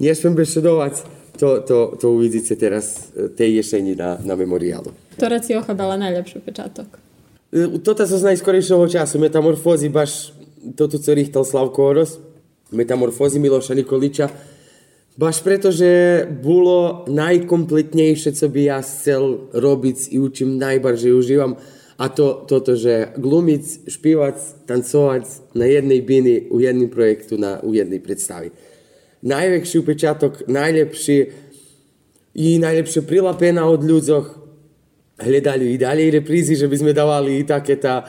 nešpem 0.00 0.32
bešedovať, 0.34 1.20
to, 1.36 1.60
to, 1.64 1.76
to 1.96 2.06
uvidíte 2.12 2.56
teraz 2.56 3.12
e, 3.16 3.28
tej 3.32 3.64
ješení 3.64 3.96
na, 3.96 4.20
na 4.20 4.34
memoriálu. 4.36 4.92
Ktorá 5.16 5.40
si 5.40 5.56
ochabala 5.56 5.96
najlepší 5.96 6.40
pečatok? 6.44 7.00
E, 7.52 7.80
Toto 7.80 8.04
zo 8.04 8.16
z 8.20 8.34
najskorejšieho 8.34 8.84
času, 8.88 9.16
metamorfózy, 9.16 9.88
baš 9.88 10.36
toto, 10.76 11.00
co 11.00 11.10
richtal 11.16 11.44
Slavko 11.44 11.80
Oros, 11.80 12.20
metamorfózy 12.72 13.40
Miloša 13.40 13.72
Nikoliča, 13.72 14.28
baš 15.16 15.40
preto, 15.40 15.72
že 15.72 16.24
bolo 16.28 17.08
najkompletnejšie, 17.08 18.36
co 18.36 18.46
by 18.52 18.60
ja 18.60 18.78
chcel 18.84 19.48
robiť 19.52 20.12
i 20.12 20.20
učím 20.20 20.60
najbardziej 20.60 21.12
užívam, 21.16 21.56
a 22.00 22.08
to 22.08 22.48
toto, 22.48 22.80
že 22.80 23.12
glumiť, 23.20 23.92
špívať, 23.92 24.64
tancovať 24.64 25.52
na 25.52 25.68
jednej 25.68 26.00
bini 26.00 26.48
u 26.48 26.56
jednom 26.56 26.88
projektu, 26.88 27.36
na, 27.36 27.60
u 27.60 27.76
jednej 27.76 28.00
predstavi. 28.00 28.48
Najväčší 29.20 29.78
pečatok, 29.84 30.48
najlepší 30.48 31.18
i 32.40 32.56
najlepšie 32.56 33.04
prilapená 33.04 33.68
od 33.68 33.84
ľudzoch. 33.84 34.40
Hľadali 35.20 35.76
i 35.76 35.80
ďalej 35.80 36.24
reprízy, 36.24 36.56
že 36.56 36.64
by 36.64 36.76
sme 36.80 36.96
dávali 36.96 37.40
i 37.40 37.44
také 37.44 37.76
tá, 37.76 38.08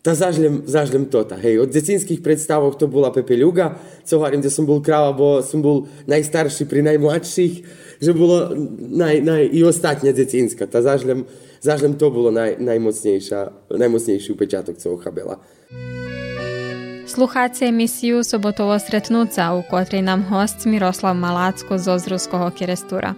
tá 0.00 0.16
zažlem, 0.16 0.64
zažlem 0.64 1.04
tota. 1.12 1.36
Hej, 1.36 1.60
od 1.60 1.68
decinských 1.68 2.24
predstavok 2.24 2.80
to 2.80 2.88
bola 2.88 3.12
Pepe 3.12 3.36
Ľuga, 3.36 3.76
co 4.00 4.12
hovorím, 4.16 4.40
kde 4.40 4.48
som 4.48 4.64
bol 4.64 4.80
kráva, 4.80 5.12
bo 5.12 5.44
som 5.44 5.60
bol 5.60 5.84
najstarší 6.08 6.64
pri 6.64 6.80
najmladších, 6.88 7.54
že 8.00 8.16
bolo 8.16 8.56
naj, 8.80 9.20
naj, 9.20 9.44
i 9.52 9.60
ostatne 9.60 10.16
decinska. 10.16 10.64
Tá 10.64 10.80
zažlem, 10.80 11.28
zažlem 11.60 12.00
to 12.00 12.08
bolo 12.08 12.32
naj, 12.32 12.56
najmocnejšia, 12.56 13.68
najmocnejší 13.76 14.32
pečatok, 14.32 14.80
co 14.80 14.96
ochabela. 14.96 15.36
Слухаcie 17.15 17.67
емісію 17.67 18.23
Соботово 18.23 18.79
стретнуться, 18.79 19.53
у 19.53 19.63
котрій 19.63 20.01
нам 20.01 20.23
гость 20.23 20.65
Мірослав 20.65 21.15
Малацько 21.15 21.77
з 21.77 21.87
Озруського 21.87 22.51
Керестура. 22.51 23.15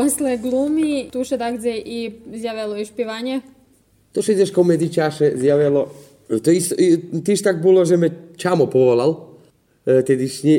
posle 0.00 0.36
glumi, 0.40 1.08
tu 1.12 1.24
še 1.26 1.36
dakle 1.40 1.76
i 1.76 1.98
zjavelo 2.40 2.78
i 2.80 2.86
špivanje? 2.88 3.40
To 4.16 4.24
še 4.24 4.34
ideš 4.34 4.54
komedi 4.56 4.88
čaše 4.92 5.34
zjavelo. 5.38 5.84
To 6.30 6.50
isto, 6.54 6.78
tiž 7.26 7.42
tak 7.42 7.60
bolo, 7.62 7.84
že 7.84 7.98
me 8.00 8.10
čamo 8.40 8.70
povolal. 8.70 9.16
E, 9.84 10.00
tedyšní, 10.06 10.54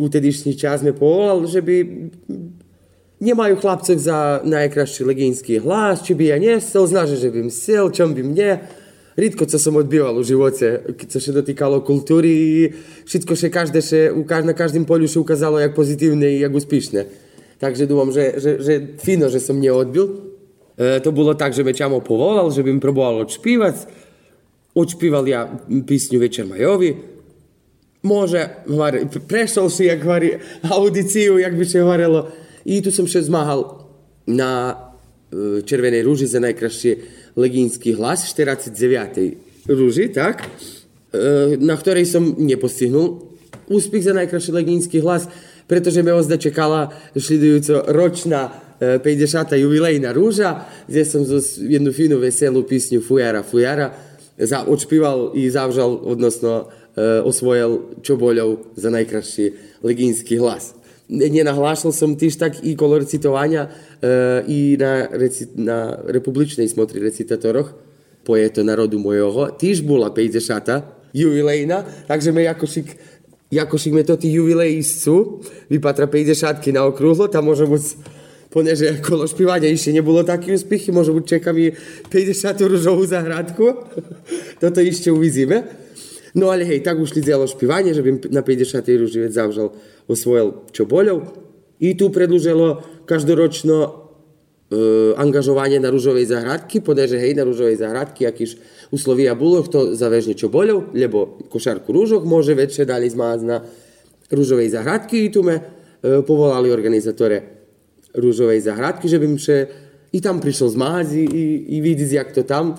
u 0.00 0.08
tedyšní 0.08 0.56
čas 0.58 0.82
me 0.82 0.92
povolal, 0.96 1.44
že 1.46 1.62
by 1.62 1.76
nemajú 3.20 3.60
chlapcov 3.60 3.96
za 4.00 4.40
najkrajší 4.48 5.04
legínsky 5.04 5.60
hlas, 5.60 6.00
či 6.02 6.16
by 6.16 6.34
ja 6.34 6.38
nesel, 6.40 6.88
znaže, 6.88 7.20
že 7.20 7.28
by 7.28 7.46
msel, 7.46 7.92
čom 7.92 8.16
by 8.16 8.22
mne. 8.24 8.50
Ritko, 9.20 9.44
co 9.44 9.58
som 9.60 9.76
odbieval 9.76 10.16
u 10.16 10.24
živote, 10.24 10.96
co 10.96 11.18
še 11.20 11.34
dotýkalo 11.36 11.84
kultúry, 11.84 12.72
všetko 13.04 13.32
še 13.36 13.48
každé 13.52 13.80
še, 13.84 14.00
na 14.46 14.56
každém 14.56 14.88
poliu 14.88 15.10
še 15.10 15.20
ukázalo, 15.20 15.60
jak 15.60 15.76
pozitívne 15.76 16.24
i 16.24 16.40
jak 16.40 16.54
úspešné. 16.54 17.29
Takže 17.59 17.87
думам, 17.87 18.11
že, 18.11 18.35
že, 18.37 18.51
že 18.59 18.73
fino, 18.99 19.31
že 19.31 19.39
som 19.39 19.59
neodbil. 19.59 20.35
E, 20.77 20.99
to 20.99 21.11
було 21.11 21.33
так, 21.33 21.53
že 21.53 21.63
me 21.63 21.73
čamo 21.73 22.01
povolal, 22.01 22.51
že 22.51 22.63
by 22.63 22.73
mi 22.73 22.79
probував 22.79 23.27
odšpívať. 23.27 23.75
Odšpíval 24.75 25.23
ja 25.27 25.47
písňu 25.87 26.19
Večer 26.19 26.45
Majovi. 26.45 27.15
Може, 28.03 28.49
говори, 28.67 29.07
прийшовши, 29.27 29.85
як 29.85 30.03
говори, 30.03 30.39
аудицію, 30.61 31.39
як 31.39 31.57
би 31.57 31.65
ще 31.65 31.81
говорило. 31.81 32.27
І 32.65 32.81
тут 32.81 32.95
сам 32.95 33.07
ще 33.07 33.21
змагав 33.21 33.87
на 34.27 34.77
е, 35.33 35.61
Червоній 35.61 36.01
ружі 36.01 36.25
за 36.25 36.39
найкращий 36.39 36.97
легінський 37.35 37.93
глас, 37.93 38.35
49-й 38.39 39.37
ружі, 39.67 40.07
так? 40.07 40.43
Е, 41.15 41.57
на 41.59 41.77
якій 41.85 42.05
сам 42.05 42.35
не 42.39 42.57
постигнув 42.57 43.31
успіх 43.67 44.03
за 44.03 44.13
найкращий 44.13 44.53
легінський 44.53 44.99
глас, 44.99 45.27
Pretože 45.70 46.02
me 46.02 46.10
ozda 46.10 46.34
čekala 46.34 46.90
šlidujuco 47.14 47.86
ročná 47.94 48.50
e, 48.82 48.98
50. 48.98 49.54
jubilejná 49.54 50.10
rúža, 50.10 50.66
kde 50.90 51.06
som 51.06 51.22
zo 51.22 51.38
s- 51.38 51.62
jednu 51.62 51.94
finu 51.94 52.18
veselú 52.18 52.66
písňu 52.66 52.98
Fujara 52.98 53.46
Fujara 53.46 53.94
za, 54.34 54.66
odšpíval 54.66 55.38
i 55.38 55.46
zavžal, 55.46 55.94
odnosno 56.02 56.66
e, 56.98 57.22
osvojil 57.22 58.02
Čoboľov 58.02 58.74
za 58.74 58.90
najkrajší 58.90 59.78
legínsky 59.86 60.42
hlas. 60.42 60.74
Nenahlášal 61.06 61.94
som 61.94 62.18
tiež 62.18 62.34
tak 62.34 62.52
i 62.66 62.74
kolo 62.74 62.98
recitovania 62.98 63.70
e, 63.70 63.70
i 64.50 64.58
na, 64.74 65.06
reci, 65.06 65.46
na 65.54 66.02
republičnej 66.02 66.66
smotri 66.66 66.98
recitatoroch 66.98 67.70
pojeto 68.26 68.66
narodu 68.66 68.98
mojho, 68.98 69.54
tiež 69.54 69.86
bola 69.86 70.10
50. 70.10 71.14
jubilejna, 71.14 72.06
takže 72.10 72.34
me 72.34 72.42
Jakošik 72.42 72.86
Jakošik 72.90 73.09
me 73.50 74.02
to 74.06 74.14
tí 74.14 74.30
jubilejiscu 74.30 75.42
vypatra 75.66 76.06
50 76.06 76.70
na 76.70 76.86
okrúhlo, 76.86 77.26
tam 77.26 77.50
môže 77.50 77.66
byť 77.66 77.84
poneže 78.50 79.02
kolo 79.02 79.26
špívania 79.26 79.70
ešte 79.70 79.94
nebolo 79.94 80.26
taký 80.26 80.54
úspechy, 80.54 80.90
môže 80.90 81.14
byť 81.14 81.24
čeká 81.26 81.50
mi 81.54 81.70
50 81.70 82.70
rúžovú 82.70 83.06
zahradku. 83.06 83.66
Toto 84.62 84.78
ešte 84.82 85.10
uvidíme. 85.10 85.66
No 86.34 86.50
ale 86.54 86.62
hej, 86.62 86.82
tak 86.86 86.98
ušli 86.98 87.26
zjelo 87.26 87.50
špívanie, 87.50 87.90
že 87.90 88.06
by 88.06 88.30
na 88.30 88.42
50. 88.42 88.86
rúživec 89.02 89.34
zavžal 89.34 89.74
osvojil 90.06 90.66
Čoboľov. 90.70 91.18
I 91.82 91.98
tu 91.98 92.12
predlželo 92.12 92.86
každoročno 93.02 93.76
e, 93.82 93.88
angažovanie 95.18 95.82
na 95.82 95.90
rúžovej 95.90 96.30
zahradky, 96.30 96.78
podaže 96.78 97.18
hej, 97.18 97.34
na 97.34 97.42
rúžovej 97.42 97.82
zahradky, 97.82 98.30
akýž 98.30 98.60
u 98.90 98.98
Slovija 98.98 99.34
Bulog, 99.34 99.68
to 99.68 99.94
za 99.94 100.08
vežnječu 100.08 100.48
boljov, 100.48 100.82
košarku 101.48 101.92
ružog, 101.92 102.26
može 102.26 102.54
već 102.54 102.76
še 102.76 102.84
dalje 102.84 103.06
i 104.66 104.70
zahradke 104.70 105.24
i 105.24 105.32
tu 105.32 105.42
me 105.42 105.54
e, 105.54 105.62
povolali 106.26 106.70
organizatore 106.70 107.42
i 108.54 108.60
zahradke, 108.60 109.08
že 109.08 109.18
bim 109.18 109.38
še 109.38 109.66
i 110.12 110.20
tam 110.20 110.40
prišel 110.40 110.68
zmaz 110.68 111.14
i 111.14 111.80
vidi 111.80 112.06
zjak 112.06 112.34
to 112.34 112.42
tam. 112.42 112.74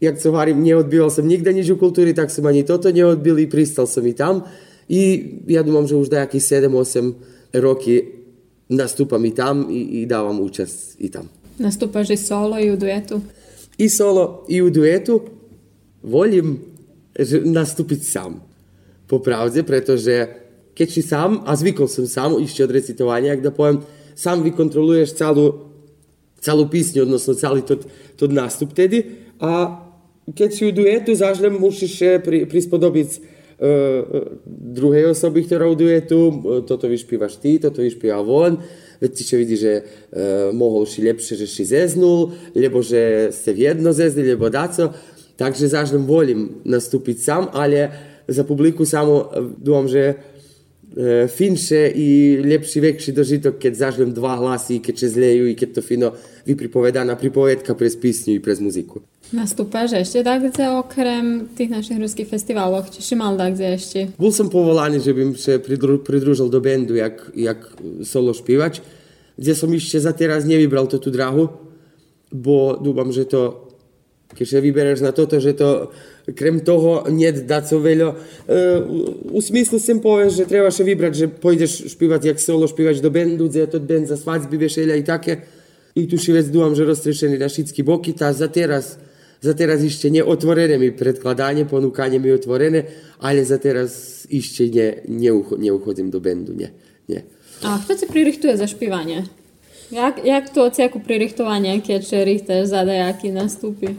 Jak 0.00 0.20
se 0.20 0.30
varim, 0.30 0.60
nije 0.60 0.76
odbival 0.76 1.10
sam 1.10 1.26
nikda 1.26 1.52
niđu 1.52 1.74
u 1.74 2.14
tak 2.14 2.30
sam 2.30 2.46
ani 2.46 2.66
toto 2.66 2.90
nije 2.90 3.06
odbil 3.06 3.38
i 3.38 3.50
pristal 3.50 3.86
sam 3.86 4.06
i 4.06 4.12
tam. 4.12 4.42
I 4.88 5.24
ja 5.48 5.62
domam, 5.62 5.86
že 5.86 5.96
už 5.96 6.10
da 6.10 6.26
jakih 6.26 6.42
sedem, 6.44 6.74
osem 6.74 7.14
roki 7.52 8.02
nastupam 8.68 9.24
i 9.24 9.34
tam 9.34 9.66
i 9.70 10.06
davam 10.06 10.40
učas 10.40 10.96
i 10.98 11.10
tam. 11.10 11.30
Nastupaš 11.58 12.10
i 12.10 12.16
solo 12.16 12.58
i 12.58 12.70
u? 12.70 13.20
I 13.78 13.86
solo, 13.90 14.46
i 14.48 14.62
u 14.62 14.70
duetu 14.70 15.22
volim 16.02 16.58
nastúpiť 17.44 18.00
sám. 18.02 18.42
Popravde, 19.06 19.62
pretože 19.62 20.44
keď 20.74 20.88
si 20.90 21.02
sám, 21.02 21.46
a 21.46 21.54
zvykol 21.54 21.86
som 21.86 22.04
sám 22.04 22.34
ešte 22.42 22.66
od 22.66 22.74
recitovania, 22.74 23.38
ak 23.38 23.44
da 23.46 23.54
poviem, 23.54 23.82
sám 24.18 24.42
vykontroluješ 24.42 25.14
celú, 25.14 25.70
celú 26.42 26.66
písňu, 26.66 27.06
odnosno 27.06 27.38
celý 27.38 27.62
to, 27.62 27.78
to 28.18 28.26
nástup 28.26 28.74
tedy. 28.74 29.30
A 29.38 29.82
keď 30.30 30.50
si 30.50 30.62
u 30.66 30.72
duetu, 30.74 31.14
zažlem 31.14 31.54
musíš 31.54 31.94
eh, 32.02 32.18
pri, 32.18 32.48
prispodobiť 32.48 33.08
uh, 33.12 33.22
druhej 34.48 35.12
osoby, 35.12 35.44
ktorá 35.46 35.68
u 35.68 35.76
duetu, 35.76 36.20
toto 36.64 36.88
vyšpívaš 36.88 37.38
ty, 37.38 37.60
toto 37.60 37.84
vyšpíva 37.84 38.18
on, 38.24 38.58
veď 39.00 39.10
si 39.14 39.22
še 39.24 39.36
vidí, 39.40 39.56
že 39.58 39.72
uh, 39.80 40.50
mohol 40.54 40.84
si 40.84 41.02
lepšie, 41.02 41.38
že 41.38 41.46
si 41.48 41.64
zeznul, 41.66 42.34
lebo 42.54 42.82
že 42.84 43.32
ste 43.34 43.50
v 43.54 43.72
jedno 43.72 43.90
zezli, 43.90 44.26
lebo 44.26 44.50
daco. 44.50 44.94
Takže 45.34 45.66
zažlem 45.66 46.06
volim 46.06 46.62
nastúpiť 46.62 47.16
sám, 47.18 47.44
ale 47.50 47.90
za 48.28 48.44
publiku 48.44 48.86
samo 48.86 49.14
e, 49.20 49.26
dúfam, 49.58 49.90
že 49.90 50.16
finše 51.26 51.90
i 51.90 52.38
lepší, 52.38 52.78
väčší 52.80 53.10
dožitok, 53.10 53.58
keď 53.58 53.72
zažlem 53.74 54.14
dva 54.14 54.38
hlasy, 54.38 54.78
keď 54.78 54.94
se 54.94 55.08
zlejú 55.10 55.50
i 55.50 55.58
keď 55.58 55.68
to 55.74 55.82
fino 55.82 56.14
vypripovedaná 56.46 57.18
pripovedka 57.18 57.74
prez 57.74 57.98
písňu 57.98 58.38
i 58.38 58.40
prez 58.40 58.62
muziku. 58.62 59.02
Nastúpaš 59.34 59.98
ešte 59.98 60.22
takde 60.22 60.70
okrem 60.70 61.50
tých 61.58 61.72
našich 61.72 61.98
ruských 61.98 62.30
festivaloch? 62.30 62.86
Či 62.94 63.00
si 63.02 63.14
mal 63.18 63.34
takde 63.34 63.74
ešte? 63.74 64.14
Bol 64.14 64.30
som 64.30 64.46
povolaný, 64.46 65.02
že 65.02 65.10
bym 65.10 65.34
sa 65.34 65.58
pridru, 65.58 65.98
pridružil 65.98 66.46
do 66.46 66.60
bandu 66.62 66.94
jak, 66.94 67.18
jak 67.34 67.58
solo 68.06 68.30
špívač, 68.30 68.78
kde 69.34 69.52
som 69.58 69.72
ešte 69.74 69.98
za 69.98 70.14
teraz 70.14 70.46
nevybral 70.46 70.86
to 70.86 71.02
tú 71.02 71.10
drahu, 71.10 71.50
bo 72.30 72.78
dúfam, 72.78 73.10
že 73.10 73.26
to 73.26 73.63
sa 74.32 74.58
vybereš 74.58 75.04
na 75.04 75.12
toto, 75.12 75.38
že 75.38 75.54
to 75.54 75.92
krem 76.32 76.64
toho 76.64 77.04
niet 77.12 77.44
dať 77.44 77.64
so 77.68 77.78
veľa. 77.78 78.08
E, 78.10 78.16
u 79.28 79.40
smyslu 79.44 79.76
sem 79.76 80.00
povieš, 80.00 80.40
že 80.40 80.44
treba 80.48 80.72
še 80.72 80.80
vybrať, 80.80 81.12
že 81.12 81.26
pôjdeš 81.28 81.92
špívať 81.92 82.32
jak 82.32 82.38
solo, 82.40 82.64
špívač 82.64 83.04
do 83.04 83.12
bandu, 83.12 83.46
je 83.52 83.68
to 83.68 83.78
band 83.78 84.08
za 84.08 84.16
svadby, 84.16 84.56
vešelja 84.56 84.96
i 84.96 85.04
také. 85.04 85.44
I 85.94 86.08
tu 86.10 86.18
si 86.18 86.32
vec 86.32 86.48
dúfam, 86.50 86.74
že 86.74 86.88
všetky 86.88 87.86
boky, 87.86 88.16
tá 88.16 88.32
za 88.34 88.50
teraz, 88.50 88.98
za 89.38 89.54
teraz 89.54 89.78
ešte 89.84 90.10
neotvorené 90.10 90.80
mi 90.80 90.90
predkladanie, 90.90 91.68
ponúkanie 91.68 92.18
mi 92.18 92.34
otvorené, 92.34 92.88
ale 93.22 93.44
za 93.46 93.60
teraz 93.62 94.24
ne, 94.26 95.04
neucho, 95.06 95.54
neuchodím 95.54 96.10
do 96.10 96.18
bandu, 96.18 96.56
nie, 96.56 96.72
nie. 97.06 97.22
A 97.62 97.78
kto 97.78 97.94
ti 97.94 98.06
pririchtuje 98.10 98.56
za 98.58 98.66
špívanie? 98.66 99.43
Jak, 99.90 100.24
jak 100.24 100.50
to 100.50 100.64
odsiaku 100.64 101.00
pririchtovania, 101.00 101.76
keď 101.80 102.24
richtaš 102.24 102.72
za 102.72 102.84
dajaký 102.84 103.28
nastúpi? 103.32 103.96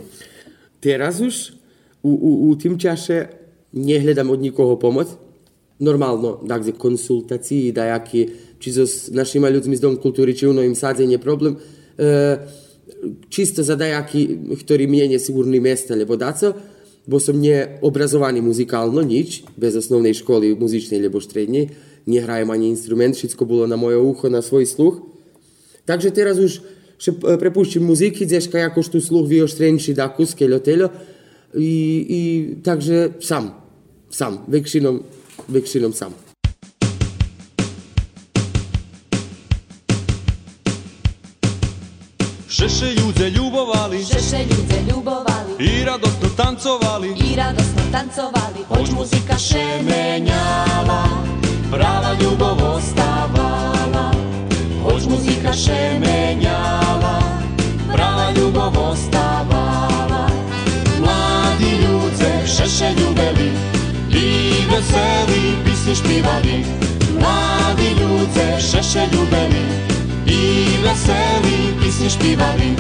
Teraz 0.82 1.22
už 1.22 1.54
u, 2.02 2.14
u, 2.14 2.32
u 2.50 2.56
tým 2.58 2.78
čase 2.78 3.30
nehľadám 3.74 4.30
od 4.30 4.40
nikoho 4.42 4.78
pomoc. 4.78 5.10
Normálno, 5.76 6.40
takže 6.48 6.80
konsultácii, 6.80 7.76
dajaký, 7.76 8.32
či 8.64 8.70
so 8.72 8.88
s 8.88 9.12
našimi 9.12 9.52
ľuďmi 9.52 9.76
z 9.76 9.82
Dom 9.84 10.00
kultúry, 10.00 10.32
či 10.32 10.48
u 10.48 10.56
im 10.56 10.72
sádzenie 10.72 11.20
problém. 11.20 11.60
E, 12.00 12.40
čisto 13.28 13.60
za 13.60 13.76
dajaký, 13.76 14.56
ktorý 14.56 14.88
mne 14.88 15.20
nesigurný 15.20 15.60
miesta, 15.60 15.92
lebo 15.92 16.16
daco, 16.16 16.56
bo 17.04 17.20
som 17.20 17.36
neobrazovaný 17.38 18.40
muzikálno, 18.40 19.04
nič, 19.04 19.44
bez 19.60 19.76
osnovnej 19.76 20.16
školy 20.16 20.56
muzičnej, 20.56 21.04
lebo 21.04 21.20
štrednej, 21.20 21.70
nehrajem 22.08 22.50
ani 22.50 22.72
instrument, 22.72 23.14
všetko 23.14 23.44
bolo 23.44 23.68
na 23.68 23.76
moje 23.76 24.00
ucho, 24.00 24.32
na 24.32 24.40
svoj 24.40 24.64
sluch. 24.66 25.15
Takže 25.86 26.10
teraz 26.10 26.42
už 26.42 26.62
še 26.98 27.14
prepuščam 27.14 27.86
muziky, 27.86 28.26
deška 28.26 28.58
jakož 28.58 28.90
tu 28.90 29.00
sluh 29.02 29.28
vyoštrenči 29.30 29.94
da 29.94 30.10
kuskeljo 30.10 30.60
teljo 30.60 30.90
i, 31.54 31.72
i 32.10 32.22
takže 32.66 33.22
sam, 33.22 33.54
sam, 34.10 34.42
väčšinom, 34.50 35.02
väčšinom 35.48 35.94
sam. 35.94 36.16
Šeše 42.56 42.96
ľudia 43.04 43.36
ľubovali 43.36 44.00
Šeše 44.00 44.48
ľudia 44.48 44.80
ľubovali 44.88 45.60
i 45.60 45.84
radostno 45.84 46.30
tancovali. 46.40 47.12
i 47.20 47.36
radosno 47.36 47.84
tancovali, 47.92 48.64
hoď 48.72 48.88
muzika 48.96 49.36
šemenjala, 49.36 51.04
Prava 51.68 52.16
ľubov 52.16 52.80
ostávala, 52.80 53.76
hoď 53.76 53.85
Še 55.56 56.00
menjala, 56.04 57.16
prava 57.88 58.26
ljubov 58.36 58.76
ostavala. 58.76 60.26
Mladi 61.00 61.70
ljudze 61.80 62.32
šeše 62.44 62.90
ljubeli 62.98 63.48
i 64.12 64.26
veseli 64.68 65.56
pisni 65.64 65.96
špivali. 65.96 66.60
Mladi 67.22 67.90
ljudze 68.02 68.50
šeše 68.60 69.08
ljubeli 69.14 69.64
i 70.28 70.44
veseli 70.84 71.58
pisni 71.80 72.10
špivali. 72.10 72.76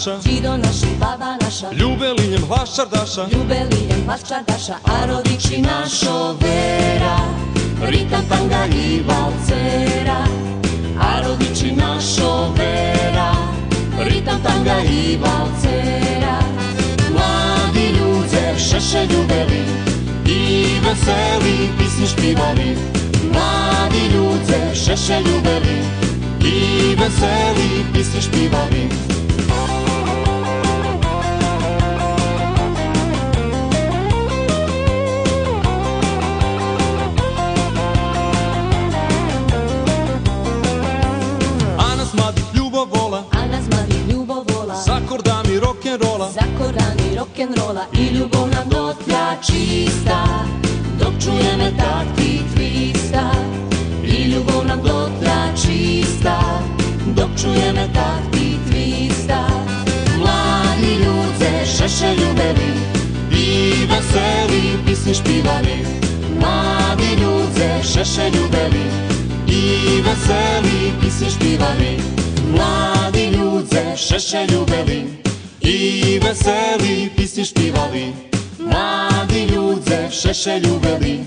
Naša, 0.00 0.18
Đido 0.24 0.56
naši, 0.56 0.86
baba 1.00 1.36
naša, 1.40 1.72
ljubeli 1.72 2.28
njem 2.28 2.44
hlas 2.48 2.76
čardaša, 2.76 3.28
ljubeli 3.32 3.80
jem 3.90 4.04
hlas 4.04 4.20
čardaša, 4.28 4.74
a 4.84 5.06
rodiči 5.06 5.60
našo 5.60 6.36
vera, 6.40 7.16
ritam 7.82 8.24
tanga 8.28 8.66
i 8.74 9.02
valcera. 9.08 10.24
A 11.00 11.20
rodiči 11.20 11.72
našo 11.72 12.52
vera, 12.56 13.32
ritam 13.98 14.40
tanga 14.42 14.80
i 14.84 15.18
valcera. 15.20 16.38
Mladi 17.12 17.86
ľudia 18.00 18.56
šeše 18.56 19.04
ľubeli 19.04 19.62
i 20.24 20.40
veseli 20.84 21.68
písni 21.78 22.06
špívali. 22.06 22.76
Mladi 23.32 24.04
ľudia 24.16 24.74
šeše 24.74 25.20
ľubeli 25.20 25.78
i 26.44 26.56
veseli 26.96 27.84
písni 27.92 28.20
špívali. 28.20 29.09
rock'n'rolla 47.40 47.86
i 47.92 48.14
ljubovna 48.14 48.64
notlja 48.70 49.36
čista. 49.42 50.44
Dok 50.98 51.12
čuje 51.24 51.56
me 51.56 51.72
takti 51.76 52.42
twista 52.54 53.30
i 54.04 54.22
ljubovna 54.22 54.76
notlja 54.76 55.52
čista. 55.62 56.62
Dok 57.06 57.30
čuje 57.42 57.72
me 57.72 57.88
takti 57.94 58.58
twista. 58.66 59.44
Mladi 60.18 60.94
ljudze 60.94 61.66
šeše 61.66 62.14
ljubevi 62.14 62.72
i 63.32 63.72
veseli 63.86 64.78
pisni 64.86 65.14
špivari. 65.14 65.84
Mladi 66.40 67.22
ljudze 67.22 67.82
šeše 67.82 68.30
ljubevi 68.30 68.84
i 69.46 70.02
veseli 70.02 70.92
pisni 71.00 71.30
špivari. 71.30 71.98
Mladi 72.52 73.24
ljudze 73.24 73.96
šeše 73.96 74.46
ljubevi 74.52 75.19
i 75.70 76.18
veseli 76.18 77.10
pisni 77.16 77.44
štivali, 77.44 78.12
mladi 78.58 79.42
ljudze 79.54 80.10
šeše 80.10 80.60
ljubeli, 80.60 81.20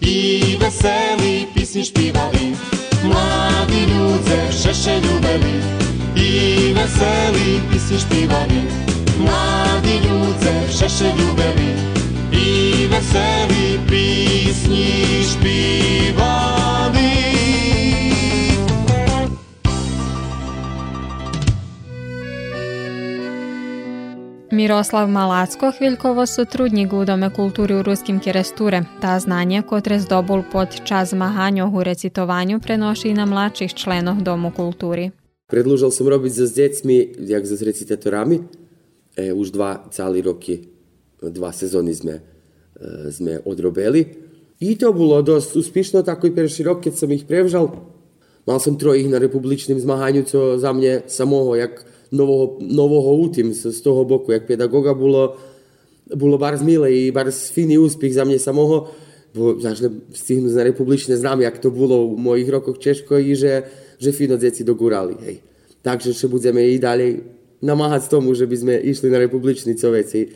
i 0.00 0.42
veseli 0.60 1.46
pisni 1.54 1.84
špivali, 1.84 2.56
mladi 3.04 3.80
ljudze 3.92 4.52
šeše 4.62 5.00
ljubeli, 5.00 5.54
i 6.16 6.72
veseli 6.74 7.60
pisni 7.72 7.98
štivali, 7.98 8.62
mladi 9.18 10.00
ljudze 10.08 10.54
šeše 10.78 11.12
ljubeli, 11.18 11.70
i 12.32 12.86
veseli 12.86 13.80
pisni 13.88 15.22
štivali. 15.30 16.63
Miroslav 24.54 25.08
Malacko 25.08 25.72
Hviljkovo 25.78 26.26
sotrudnik 26.26 26.92
u 26.92 27.04
Dome 27.04 27.34
kulturi 27.34 27.74
u 27.74 27.82
ruskim 27.82 28.20
kiresture. 28.20 28.84
Ta 29.00 29.18
znanje, 29.18 29.62
kotre 29.62 30.00
zdobul 30.00 30.42
pod 30.52 30.68
čas 30.84 31.10
zmahanja 31.10 31.66
u 31.66 31.82
recitovanju, 31.82 32.60
prenoši 32.60 33.08
i 33.08 33.14
na 33.14 33.26
mladših 33.26 33.74
členov 33.74 34.22
Domu 34.22 34.52
kulturi. 34.56 35.10
Predlužal 35.46 35.90
sam 35.90 36.08
robiti 36.08 36.34
za 36.34 36.46
s 36.46 36.54
djecmi, 36.54 37.14
jak 37.18 37.46
za 37.46 37.56
s 37.56 37.62
recitatorami. 37.62 38.40
E, 39.16 39.32
už 39.32 39.50
dva 39.50 39.84
cali 39.90 40.22
roki, 40.22 40.60
dva 41.22 41.52
sezoni 41.52 41.94
sme, 41.94 42.12
e, 42.12 43.12
sme 43.12 43.40
odrobeli. 43.44 44.06
I 44.60 44.78
to 44.78 44.92
bilo 44.92 45.22
dost 45.22 45.56
uspješno, 45.56 46.02
tako 46.02 46.26
i 46.26 46.34
preširok, 46.34 46.84
kad 46.84 46.98
sam 46.98 47.12
ih 47.12 47.24
prevžal. 47.28 47.68
Mal 48.46 48.60
sam 48.60 48.78
trojih 48.78 49.10
na 49.10 49.18
republičnim 49.18 49.80
zmahanju, 49.80 50.24
co 50.24 50.58
za 50.58 50.72
mne 50.72 51.02
jak 51.58 51.84
нового, 52.13 52.57
нового 52.61 53.15
утім 53.15 53.53
з, 53.53 53.71
з 53.71 53.81
того 53.81 54.05
боку, 54.05 54.33
як 54.33 54.47
педагога 54.47 54.93
було, 54.93 55.37
було 56.15 56.37
барз 56.37 56.61
миле 56.61 56.95
і 56.95 57.11
барз 57.11 57.49
фіний 57.49 57.77
успіх 57.77 58.13
за 58.13 58.25
мене 58.25 58.39
самого, 58.39 58.89
бо 59.35 59.59
завжди 59.59 59.91
встигну 60.13 60.49
на 60.49 60.63
republične 60.63 61.15
znam, 61.15 61.41
jak 61.41 61.61
to 61.61 61.71
bolo 61.71 62.05
u 62.05 62.17
mojich 62.17 62.49
rokoch 62.49 62.79
Češkoj, 62.79 63.35
že, 63.35 63.63
že 64.01 64.11
fino 64.11 64.37
deci 64.37 64.63
dogurali. 64.63 65.15
Hej. 65.21 65.37
Takže 65.85 66.17
še 66.17 66.27
budeme 66.27 66.65
i 66.65 66.81
dalej 66.81 67.21
namáhať 67.61 68.09
tomu, 68.09 68.33
že 68.33 68.49
by 68.49 68.57
sme 68.57 68.73
išli 68.81 69.13
na 69.13 69.21
republičný 69.21 69.77
co 69.77 69.93
veci. 69.93 70.33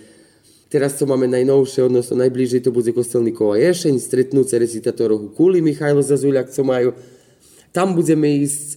Teraz, 0.69 0.97
co 0.97 1.09
máme 1.09 1.25
najnovšie, 1.25 1.89
odnosno 1.89 2.21
najbližšie, 2.21 2.61
to 2.61 2.69
bude 2.69 2.93
Kostelníkova 2.93 3.57
ješeň, 3.57 3.97
stretnúť 3.97 4.45
sa 4.53 4.57
recitatorov 4.61 5.17
u 5.25 5.29
Kuli, 5.33 5.61
Michajlo 5.61 6.05
Zazuľak, 6.05 6.53
co 6.53 6.61
majú. 6.61 6.93
Tam 7.73 7.97
budeme 7.97 8.29
ísť 8.29 8.76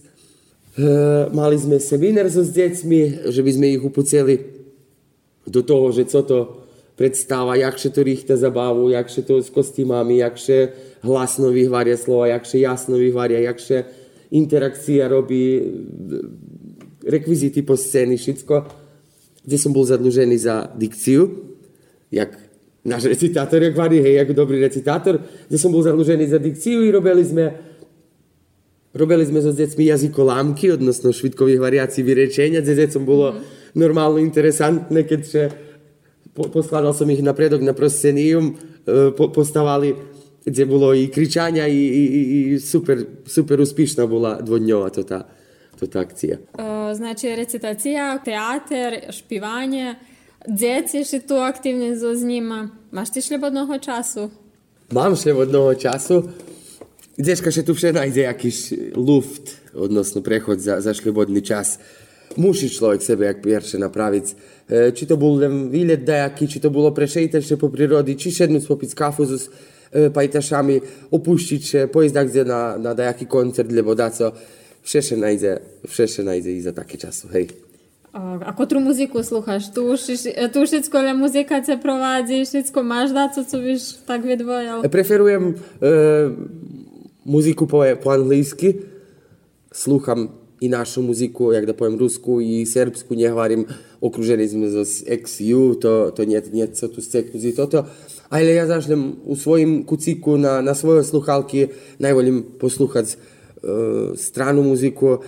mali 1.32 1.56
sme 1.60 1.76
seminár 1.76 2.32
so 2.32 2.40
s 2.40 2.52
deťmi, 2.52 3.28
že 3.28 3.40
by 3.44 3.50
sme 3.52 3.66
ich 3.76 3.82
upuceli 3.84 4.34
do 5.44 5.60
toho, 5.60 5.92
že 5.92 6.08
co 6.08 6.20
to 6.24 6.38
predstava, 6.96 7.56
jakže 7.56 7.90
to 7.90 8.00
rýchta 8.04 8.34
zabávu, 8.36 8.92
jakže 8.92 9.26
to 9.26 9.40
s 9.42 9.50
kostýmami, 9.50 10.22
jakže 10.22 10.72
hlasno 11.02 11.50
vyhvaria 11.50 11.96
slova, 11.96 12.30
jakže 12.30 12.62
jasno 12.62 12.96
vyhvaria, 12.96 13.42
jakže 13.42 13.84
interakcia 14.32 15.08
robí 15.08 15.60
rekvizity 17.04 17.66
po 17.66 17.76
scény, 17.76 18.16
všetko, 18.16 18.54
kde 19.42 19.56
som 19.58 19.74
bol 19.74 19.82
zadlužený 19.82 20.36
za 20.38 20.70
dikciu, 20.72 21.52
jak 22.12 22.38
náš 22.86 23.10
recitátor, 23.10 23.62
jak 23.62 23.74
varí, 23.74 23.98
hej, 23.98 24.22
ako 24.22 24.32
dobrý 24.36 24.62
recitátor, 24.62 25.18
kde 25.18 25.58
som 25.58 25.74
bol 25.74 25.82
zadlužený 25.82 26.28
za 26.30 26.38
dikciu 26.38 26.86
i 26.86 26.94
robili 26.94 27.24
sme 27.24 27.71
Robili 28.92 29.24
sme 29.24 29.40
so 29.40 29.52
s 29.52 29.56
deťmi 29.56 29.88
jazykolámky, 29.88 30.76
odnosno 30.76 31.16
švitkových 31.16 31.60
variácií 31.64 32.04
vyrečenia. 32.04 32.60
S 32.60 32.76
deťom 32.76 33.02
bolo 33.08 33.32
mm. 33.32 33.40
normálne 33.72 34.20
interesantné, 34.20 35.08
keďže 35.08 35.48
po, 36.36 36.52
poskladal 36.52 36.92
som 36.92 37.08
ich 37.08 37.24
na 37.24 37.32
predok 37.32 37.64
na 37.64 37.72
proscenium, 37.72 38.52
e, 38.84 39.12
po, 39.16 39.32
postavali, 39.32 39.96
kde 40.44 40.64
bolo 40.68 40.92
i 40.92 41.08
kričania, 41.08 41.64
i, 41.64 41.80
i, 41.80 42.02
i 42.20 42.60
super, 42.60 43.24
super 43.24 43.60
úspešná 43.60 44.04
bola 44.04 44.44
dvodňová 44.44 44.92
to 44.92 45.08
tá, 45.08 45.24
to 45.80 45.88
tá 45.88 46.04
akcia. 46.04 46.36
Uh, 46.56 46.92
znači 46.92 47.32
recitacija, 47.36 48.18
teater, 48.24 49.08
špivanje, 49.08 49.94
djeci 50.44 51.04
še 51.04 51.24
tu 51.24 51.40
aktivni 51.40 51.96
z 51.96 52.12
njima. 52.24 52.68
Maš 52.90 53.12
ti 53.12 53.24
šljebodnog 53.24 53.72
času? 53.80 54.28
Mám 54.92 55.16
šljebodnog 55.16 55.80
času. 55.80 56.51
Dneška 57.18 57.50
się 57.50 57.62
tu 57.62 57.74
wszędzie 57.74 57.98
znajdzie 57.98 58.20
jakiś 58.20 58.74
luft, 58.96 59.56
odnosno 59.74 60.22
prechod 60.22 60.60
za, 60.60 60.80
za 60.80 60.94
szlibodny 60.94 61.42
czas. 61.42 61.78
Musi 62.36 62.70
człowiek 62.70 63.02
sobie 63.02 63.26
jak 63.26 63.42
pierwszy 63.42 63.78
naprawić. 63.78 64.24
E, 64.68 64.92
czy 64.92 65.06
to 65.06 65.16
był 65.16 65.40
wilet 65.70 66.04
dajaki, 66.04 66.48
czy 66.48 66.60
to 66.60 66.70
było 66.70 66.92
przeszejtelsze 66.92 67.56
po 67.56 67.68
przyrodzie, 67.68 68.14
czy 68.14 68.30
siedmiec 68.30 68.66
popić 68.66 68.94
kafu 68.94 69.24
z 69.24 69.50
e, 69.92 70.10
pajtaszami, 70.10 70.80
opuścić 71.10 71.68
się, 71.68 71.88
pojść 71.92 72.14
na, 72.46 72.78
na 72.78 72.94
dajaki 72.94 73.26
koncert, 73.26 73.72
lebo 73.72 73.94
da 73.94 74.10
co. 74.10 74.32
Wszędzie 74.82 75.16
znajdzie, 75.16 75.58
wszędzie 75.88 76.52
i 76.52 76.60
za 76.60 76.72
takie 76.72 76.98
czasu, 76.98 77.28
hej. 77.28 77.48
A 78.12 78.52
kotrú 78.52 78.76
muziku 78.76 79.24
slúchaš? 79.24 79.72
Tu 79.72 79.80
tu 80.52 80.58
už 80.60 80.68
všetko 80.68 80.96
len 81.00 81.16
muzika 81.16 81.64
sa 81.64 81.80
provádzi, 81.80 82.44
všetko 82.44 82.84
máš 82.84 83.16
dá, 83.16 83.32
co, 83.32 83.40
co 83.40 83.56
tak 84.04 84.20
vydvojal. 84.28 84.84
Preferujem 84.84 85.56
e, 85.80 85.88
muziku 87.24 87.66
po, 87.66 87.84
po 88.02 88.10
anglicky, 88.10 88.74
slucham 89.72 90.28
i 90.60 90.68
našu 90.68 91.02
muziku, 91.02 91.52
jak 91.52 91.66
da 91.66 91.74
pojem 91.74 91.98
rusku 91.98 92.40
i 92.40 92.66
srpsku, 92.66 93.14
ne 93.14 93.28
hvarim, 93.28 93.64
okruženi 94.00 94.48
smo 94.48 94.66
XU, 94.66 95.80
to, 95.80 96.12
to 96.16 96.24
nije, 96.24 96.42
nije 96.52 96.66
co 96.74 96.88
tu 96.88 97.02
steknuti 97.02 97.48
i 97.48 97.54
toto, 97.54 97.86
ali 98.28 98.54
ja 98.54 98.66
zašlem 98.66 99.12
u 99.24 99.36
svojim 99.36 99.82
kuciku 99.86 100.38
na, 100.38 100.60
na 100.60 100.74
svoje 100.74 101.04
sluhalki, 101.04 101.66
najvoljim 101.98 102.44
posluhat 102.60 103.06
uh, 103.06 103.70
stranu 104.16 104.62
muziku, 104.62 105.18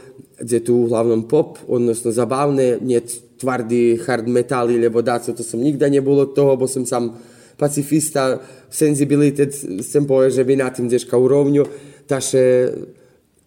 gdje 0.40 0.64
tu 0.64 0.74
uglavnom 0.74 1.28
pop, 1.28 1.58
odnosno 1.68 2.12
zabavne, 2.12 2.78
nije 2.80 3.00
tvardi 3.40 4.00
hard 4.06 4.28
metal 4.28 4.70
ili 4.70 4.90
bodaco, 4.90 5.32
to 5.32 5.42
sam 5.42 5.60
nigda 5.60 5.88
nie 5.88 6.00
bilo 6.00 6.26
toho, 6.26 6.56
bo 6.56 6.68
sam 6.68 6.86
sam 6.86 7.10
pacifista, 7.56 8.38
senzibilitet, 8.74 9.54
sem 9.86 10.02
povie, 10.02 10.34
že 10.34 10.42
by 10.42 10.58
na 10.58 10.68
tým 10.74 10.90
deška 10.90 11.14
úrovňu, 11.14 11.62
takže 12.10 12.42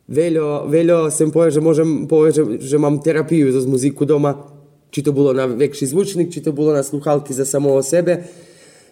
veľo, 0.07 0.71
veľo 0.71 1.11
sem 1.11 1.27
povie, 1.27 1.51
že 1.51 1.59
môžem 1.59 2.07
povie, 2.07 2.31
že, 2.31 2.43
že 2.63 2.77
mám 2.79 3.03
terapiu 3.03 3.51
zo 3.51 3.67
muziku 3.67 4.07
doma, 4.07 4.39
či 4.87 5.03
to 5.03 5.11
bolo 5.11 5.35
na 5.35 5.43
väčší 5.43 5.91
zvučník, 5.91 6.31
či 6.31 6.39
to 6.39 6.55
bolo 6.55 6.71
na 6.71 6.79
sluchalky 6.79 7.35
za 7.35 7.43
samého 7.43 7.83
sebe. 7.83 8.23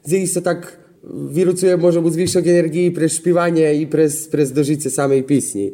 Zdi 0.03 0.27
sa 0.27 0.43
tak 0.43 0.75
vyrucuje 1.07 1.79
možno 1.79 2.03
buď 2.03 2.13
zvyšok 2.19 2.43
energii 2.43 2.87
pre 2.91 3.07
špívanie 3.07 3.79
i 3.79 3.87
pre, 3.87 4.11
pre 4.11 4.43
zdožice 4.43 4.91
samej 4.91 5.23
písni. 5.23 5.71
E, 5.71 5.73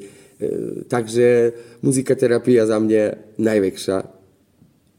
takže 0.86 1.58
muzikaterapia 1.82 2.70
za 2.70 2.78
mne 2.78 3.34
najväčšia 3.42 3.98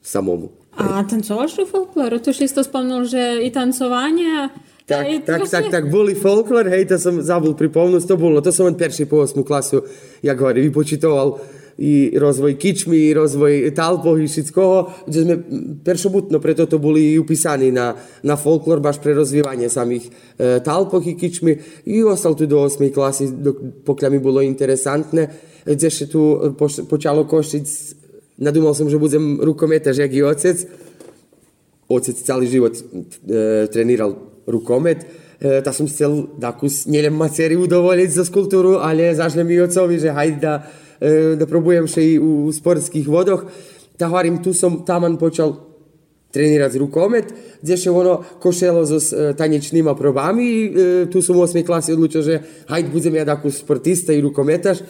samomu. 0.03 0.51
A 0.73 1.05
tancovaš 1.05 1.63
u 1.63 1.65
folkloru? 1.69 2.19
Si 2.19 2.49
isto 2.49 2.65
spomnul, 2.65 3.05
že 3.05 3.45
i 3.45 3.53
tancovanie 3.53 4.51
tak, 4.83 5.07
tak, 5.23 5.41
tak, 5.47 5.65
tak, 5.71 5.85
boli 5.91 6.19
folklor, 6.19 6.67
hej, 6.67 6.91
to 6.91 6.99
som 6.99 7.23
zabul 7.23 7.55
pripomnúť, 7.55 8.03
to 8.03 8.19
bolo, 8.19 8.43
to 8.43 8.51
som 8.51 8.67
len 8.67 8.75
perší 8.75 9.07
po 9.07 9.23
8 9.23 9.47
klasu, 9.47 9.87
jak 10.21 10.35
hovorí, 10.35 10.67
vypočítoval 10.67 11.39
i 11.79 12.13
rozvoj 12.19 12.61
kičmy, 12.61 13.09
i 13.09 13.17
rozvoj 13.17 13.73
talpov 13.73 14.21
i 14.21 14.29
všetkoho, 14.29 15.09
kde 15.09 15.19
sme 15.25 15.35
peršobutno 15.81 16.37
preto 16.43 16.69
to 16.69 16.77
boli 16.77 17.17
upísaní 17.17 17.73
na, 17.73 17.97
na 18.27 18.37
folklor, 18.37 18.83
baš 18.83 19.01
pre 19.01 19.17
rozvívanie 19.17 19.73
samých 19.73 20.05
e, 20.37 20.61
talpoch 20.61 21.07
i 21.07 21.17
kičmy. 21.17 21.57
I 21.89 22.05
ostal 22.05 22.37
tu 22.37 22.45
do 22.45 22.61
8 22.61 22.93
klasy, 22.93 23.33
do, 23.33 23.83
pokiaľ 23.87 24.11
mi 24.13 24.21
bolo 24.21 24.45
interesantné, 24.45 25.31
kde 25.65 25.89
še 25.89 26.11
tu 26.11 26.53
poš, 26.59 26.85
počalo 26.91 27.25
košiť, 27.25 27.67
nadúmal 28.43 28.77
som, 28.77 28.91
že 28.91 29.01
budem 29.01 29.41
rukometaž, 29.41 30.05
jak 30.05 30.13
i 30.13 30.23
otec. 30.27 30.59
Otec 31.89 32.17
celý 32.21 32.47
život 32.53 32.77
e, 32.77 32.83
treníral 33.73 34.32
rukomet, 34.47 35.07
e, 35.41 35.61
ta 35.63 35.73
som 35.73 35.87
chcel 35.87 36.39
takú, 36.41 36.67
nielen 36.87 37.15
maceri 37.15 37.59
udovoliť 37.59 38.11
za 38.11 38.25
skultúru, 38.27 38.79
ale 38.83 39.15
zašlem 39.15 39.49
i 39.51 39.63
ocovi, 39.63 39.99
že 39.99 40.15
hajde 40.15 40.41
da, 40.41 40.55
e, 41.01 41.37
da 41.39 41.47
probujem 41.47 41.87
še 41.87 42.03
i 42.03 42.15
u 42.19 42.51
sportských 42.53 43.07
vodoch. 43.07 43.47
Ta 43.99 44.11
hovorím, 44.11 44.43
tu 44.43 44.55
som 44.55 44.83
taman 44.87 45.19
počal 45.19 45.71
trenirať 46.33 46.81
rukomet, 46.81 47.27
kde 47.61 47.77
še 47.77 47.93
ono 47.93 48.41
košelo 48.41 48.83
so 48.89 48.99
e, 48.99 49.37
tanečnýma 49.37 49.93
probami 49.95 50.45
i 50.49 50.59
tu 51.13 51.21
som 51.21 51.37
u 51.37 51.45
8. 51.45 51.61
klasi 51.61 51.93
odlučil, 51.93 52.23
že 52.25 52.35
hajde 52.73 52.89
budem 52.89 53.21
ja 53.21 53.29
takú 53.29 53.53
sportista 53.53 54.17
i 54.17 54.25
rukometaš. 54.25 54.81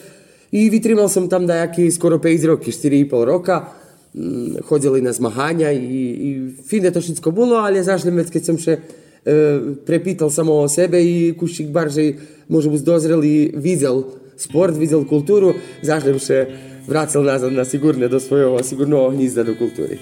I 0.53 0.69
vytrimal 0.69 1.09
som 1.09 1.33
tam 1.33 1.49
dajaký 1.49 1.89
skoro 1.89 2.21
5 2.21 2.45
roky, 2.45 2.69
4,5 2.71 3.25
roka. 3.25 3.83
Mm, 4.13 4.61
chodili 4.69 5.01
na 5.01 5.09
zmahania 5.13 5.73
i, 5.73 5.81
i 6.13 6.31
fine 6.69 6.93
to 6.93 7.01
všetko 7.01 7.33
bolo, 7.33 7.57
ale 7.57 7.81
zašlem 7.81 8.21
vec, 8.21 8.29
keď 8.29 8.43
som 8.45 8.61
še 8.61 8.77
E, 9.25 9.61
prepital 9.87 10.31
samo 10.31 10.53
o 10.53 10.69
sebe 10.69 11.05
i 11.05 11.35
kušik 11.39 11.69
baržej 11.69 12.15
možda 12.49 12.71
bi 12.71 12.79
dozreli 12.79 13.53
vidjel 13.55 14.03
sport, 14.37 14.77
vidjel 14.77 15.05
kulturu, 15.05 15.55
zašto 15.83 16.13
bi 16.13 16.19
se 16.19 16.47
vracal 16.89 17.25
nazad 17.25 17.53
na 17.53 17.65
sigurne 17.65 18.09
do 18.09 18.21
svojega 18.21 18.63
sigurno 18.63 19.11
gnizda 19.11 19.43
do 19.43 19.55
kulturi. 19.59 19.99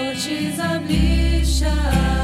Oh, 0.00 0.14
she's 0.14 0.60
a 0.60 0.80
bishop. 0.86 2.17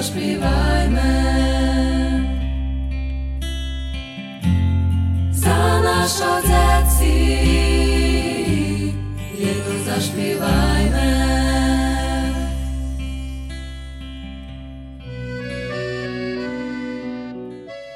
zaśpiewajmy. 0.00 1.10
Za 5.32 5.80
naszą 5.82 6.30
decji 6.42 7.20
jedno 9.38 9.74
zaśpiewajmy. 9.84 11.10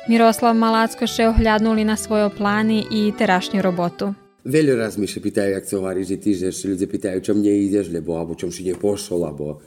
Miroslav 0.09 0.53
Malacko 0.53 1.09
še 1.09 1.33
ohľadnuli 1.33 1.89
na 1.89 1.97
svoje 1.97 2.29
plány 2.29 2.85
i 2.93 3.09
terašnju 3.17 3.65
robotu. 3.65 4.13
Veľa 4.45 4.77
raz 4.77 5.01
mi 5.01 5.09
še 5.09 5.25
pýtajú, 5.25 5.57
ak 5.57 5.65
som 5.65 5.81
hovorí, 5.81 6.05
že 6.05 6.21
týždeň, 6.21 6.53
ľudia 6.53 6.85
pýtajú, 6.85 7.19
čom 7.25 7.41
neideš, 7.41 7.89
lebo, 7.89 8.21
alebo 8.21 8.37
čom 8.37 8.53
si 8.53 8.69
nepošol, 8.69 9.25
alebo 9.25 9.65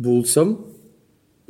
bol 0.00 0.24
som 0.24 0.79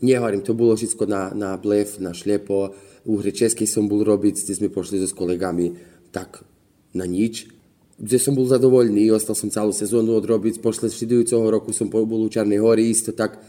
nehovorím, 0.02 0.42
to 0.42 0.52
bolo 0.52 0.76
všetko 0.76 1.04
na, 1.06 1.30
na 1.36 1.56
blef, 1.56 2.00
na 2.00 2.12
šlepo, 2.16 2.74
u 3.08 3.16
hre 3.16 3.32
českej 3.32 3.64
som 3.64 3.88
bol 3.88 4.04
robiť, 4.04 4.44
kde 4.44 4.54
sme 4.56 4.68
pošli 4.68 5.00
so 5.00 5.08
s 5.08 5.16
kolegami 5.16 5.76
tak 6.12 6.44
na 6.92 7.06
nič, 7.08 7.48
kde 8.00 8.18
som 8.20 8.36
bol 8.36 8.48
zadovoľný, 8.48 9.12
ostal 9.12 9.36
som 9.36 9.52
celú 9.52 9.72
sezónu 9.72 10.16
odrobiť, 10.16 10.60
pošle 10.60 10.88
vštedujúceho 10.88 11.44
roku 11.48 11.72
som 11.72 11.88
bol 11.88 12.04
u 12.04 12.28
Čarnej 12.32 12.60
hory, 12.60 12.92
isto 12.92 13.12
tak, 13.12 13.40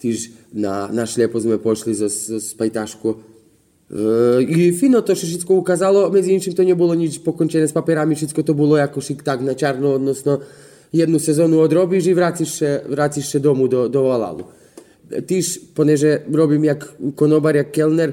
tiež 0.00 0.30
na, 0.52 0.88
na 0.92 1.04
šlepo 1.04 1.40
sme 1.40 1.60
pošli 1.60 1.96
zo, 1.96 2.08
zo 2.08 2.38
spajtašku, 2.40 3.38
E, 3.90 4.72
fino 4.72 5.02
to 5.02 5.14
się 5.14 5.26
wszystko 5.26 5.54
ukazało, 5.54 6.10
między 6.10 6.54
to 6.54 6.62
nie 6.62 6.76
było 6.76 6.94
nic 6.94 7.18
pokończone 7.18 7.68
papierami, 7.68 8.16
wszystko 8.16 8.42
to 8.42 8.54
było 8.54 8.76
jakoś 8.76 9.12
tak 9.24 9.40
na 9.40 9.54
czarno, 9.54 9.94
odnosno 9.94 10.38
jednu 10.92 11.18
sezonu 11.18 11.60
odrobisz 11.60 12.06
i 12.06 12.14
wracisz 12.14 13.28
się, 13.32 13.40
domu 13.40 13.68
do, 13.68 13.88
do 13.88 14.02
Valalu. 14.02 14.44
Tyż, 15.26 15.60
ponieważ 15.74 16.00
robim 16.32 16.64
jak 16.64 16.92
konobar, 17.14 17.56
jak 17.56 17.72
kelner, 17.72 18.12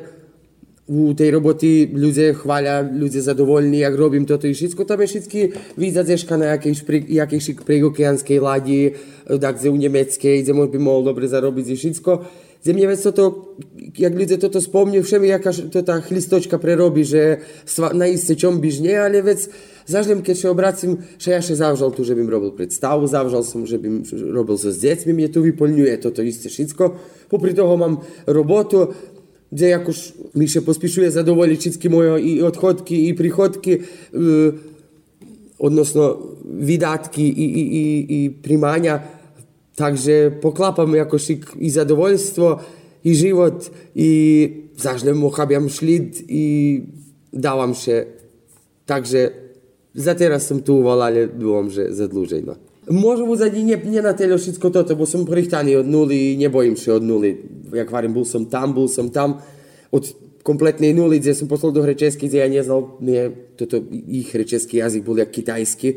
u 0.87 1.13
tej 1.13 1.31
roboty 1.31 1.87
ludzie 1.93 2.33
chwala, 2.33 2.89
ludzie 2.93 3.21
zadowolni, 3.21 3.77
jak 3.77 3.95
robim 3.95 4.25
to, 4.25 4.37
to 4.37 4.47
i 4.47 4.53
wszystko. 4.53 4.85
Tam 4.85 5.01
jest 5.01 5.13
wszystko 5.13 5.37
widać 5.77 6.07
zeszka 6.07 6.37
na 6.37 6.45
jakiejś, 6.45 6.83
jakiejś 7.09 7.51
preokeanskiej 7.65 8.39
ladzi, 8.39 8.91
tak 9.41 9.61
u 9.71 9.75
niemieckiej, 9.75 10.43
gdzie 10.43 10.53
można 10.53 10.79
było 10.79 11.01
dobrze 11.03 11.27
zarobić 11.27 11.67
i 11.69 11.75
wszystko. 11.75 12.25
Ze 12.65 12.73
mnie 12.73 12.87
więc 12.87 13.01
to, 13.01 13.11
to, 13.11 13.55
jak 13.97 14.15
ludzie 14.15 14.37
to, 14.37 14.49
to 14.49 14.61
wspomnią, 14.61 15.03
wszędzie 15.03 15.27
jakaś 15.27 15.61
to 15.71 15.83
ta 15.83 16.01
chlistoczka 16.01 16.59
prerobi, 16.59 17.05
że 17.05 17.37
swa- 17.65 17.95
na 17.95 18.07
isce 18.07 18.35
ciąbisz, 18.35 18.79
nie, 18.79 19.01
ale 19.01 19.23
więc 19.23 19.49
zażlem, 19.85 20.21
kiedy 20.21 20.39
się 20.39 20.49
obracam, 20.49 20.97
że 21.19 21.31
ja 21.31 21.41
się 21.41 21.55
zawrzał 21.55 21.91
tu, 21.91 22.03
żebym 22.03 22.29
robił 22.29 22.51
przedstawu, 22.51 23.07
zawrzał 23.07 23.43
sam, 23.43 23.67
żebym 23.67 24.03
robił 24.31 24.57
ze 24.57 24.73
z 24.73 24.79
dziećmi, 24.79 25.13
mnie 25.13 25.29
tu 25.29 25.41
wypełniuje 25.41 25.97
to, 25.97 26.11
to 26.11 26.21
isté 26.21 26.49
wszystko. 26.49 26.95
Popri 27.29 27.53
toho 27.53 27.77
mam 27.77 27.97
robotu, 28.27 28.87
gdzie 29.51 29.67
jakoś 29.67 30.13
mi 30.35 30.49
się 30.49 30.61
pospieszuje 30.61 31.11
zadowolić 31.11 31.59
wszystkie 31.59 31.89
moje 31.89 32.19
i 32.19 32.41
odchodki, 32.41 33.09
i 33.09 33.13
przychodki, 33.13 33.71
yy, 33.71 34.53
odnosno 35.59 36.17
wydatki 36.45 37.21
i, 37.21 37.59
i, 37.59 37.77
i, 37.77 38.25
i 38.25 38.29
primanja. 38.29 39.14
Także 39.75 40.31
poklapam 40.41 40.95
jakoś 40.95 41.29
i, 41.29 41.39
i 41.59 41.69
zadowolstwo, 41.69 42.59
i 43.03 43.15
żywot, 43.15 43.71
i 43.95 44.09
zażlem 44.77 45.23
ochabiam 45.23 45.69
szlid 45.69 46.23
i 46.27 46.83
dałam 47.33 47.75
się. 47.75 48.05
Także 48.85 49.29
za 49.95 50.15
teraz 50.15 50.47
som 50.47 50.61
tu 50.61 50.79
uvalali, 50.79 51.27
byłam, 51.27 51.69
że 51.69 51.93
za 51.93 52.07
dłużej. 52.07 52.43
No. 52.45 52.55
Może 52.89 53.25
być 53.25 53.63
nie, 53.63 53.77
nie 53.77 54.01
na 54.01 54.13
tyle 54.13 54.37
wszystko 54.37 54.69
to, 54.69 54.95
bo 54.95 55.05
som 55.05 55.25
prichtany 55.25 55.77
od 55.77 55.87
nuly 55.87 56.15
i 56.15 56.37
nie 56.37 56.49
boję 56.49 56.77
się 56.77 56.93
od 56.93 57.03
nuly. 57.03 57.37
Jak 57.73 57.91
warím, 57.91 58.13
był 58.13 58.25
som 58.25 58.45
tam, 58.45 58.73
był 58.73 58.87
som 58.87 59.09
tam. 59.09 59.33
Od 59.91 60.13
kompletnej 60.43 60.93
nuly, 60.93 61.19
gdzie 61.19 61.35
som 61.35 61.47
poslal 61.47 61.73
do 61.73 61.81
hry 61.81 61.95
česky, 61.95 62.27
gdzie 62.27 62.37
ja 62.37 62.47
nie 62.47 62.63
znal, 62.63 62.83
nie, 63.01 63.31
toto 63.57 63.77
ich 64.07 64.31
hry 64.31 64.45
český 64.45 64.81
był 65.01 65.17
jak 65.17 65.31
kitajski 65.31 65.93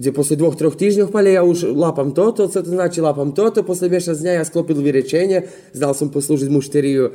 Gdzie 0.00 0.12
после 0.12 0.36
двух 0.36 0.56
трех 0.56 0.76
тижнів 0.76 1.08
палі 1.08 1.32
я 1.32 1.42
уж 1.42 1.62
лапам 1.62 2.12
то-то, 2.12 2.48
це 2.48 2.62
то 2.62 2.70
значить 2.70 3.04
лапам 3.04 3.32
то-то, 3.32 3.64
после 3.64 3.88
місяця 3.88 4.20
дня 4.20 4.32
я 4.32 4.44
склопив 4.44 4.82
виречення, 4.82 5.42
здав 5.74 5.96
сам 5.96 6.08
послужити 6.08 6.50
муштерію 6.50 7.10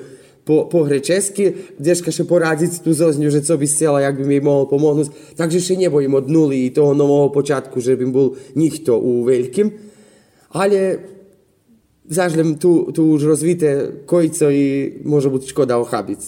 по, 0.46 0.66
по 0.66 0.84
гречески, 0.84 1.54
дешка 1.80 2.12
ще 2.12 2.24
порадить 2.24 2.82
ту 2.84 2.94
зозню, 2.94 3.30
že 3.30 3.42
co 3.42 3.58
by 3.58 3.68
sela, 3.68 4.02
jak 4.02 4.18
by 4.22 4.26
mi 4.30 4.40
mohol 4.40 4.70
pomôcť. 4.70 5.34
Takže 5.36 5.60
ще 5.60 5.76
не 5.76 5.90
bojím 5.90 6.14
od 6.14 6.30
nuly 6.30 6.66
i 6.66 6.70
toho 6.70 6.94
nového 6.94 7.34
počátku, 7.34 7.82
že 7.82 7.98
by 7.98 8.06
bol 8.06 8.38
nikto 8.54 8.94
u 8.94 9.26
veľkým. 9.26 9.74
Ale 10.54 11.02
zažlem 12.06 12.62
tu, 12.62 12.94
tu 12.94 13.18
už 13.18 13.26
rozvité 13.26 14.06
kojco 14.06 14.54
i 14.54 15.02
może 15.02 15.34
byť 15.34 15.44
škoda 15.50 15.82
ochabiť 15.82 16.22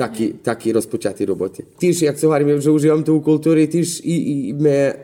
taký, 0.00 0.40
taký 0.40 0.72
rozpočatý 0.72 1.28
roboty. 1.28 1.68
Tiež, 1.76 2.08
jak 2.08 2.16
sa 2.16 2.32
hovorím, 2.32 2.64
že 2.64 2.72
užívam 2.72 3.04
tú 3.04 3.20
kultúry, 3.20 3.68
tiež 3.68 4.00
i, 4.00 4.16
i 4.16 4.34
me 4.56 4.96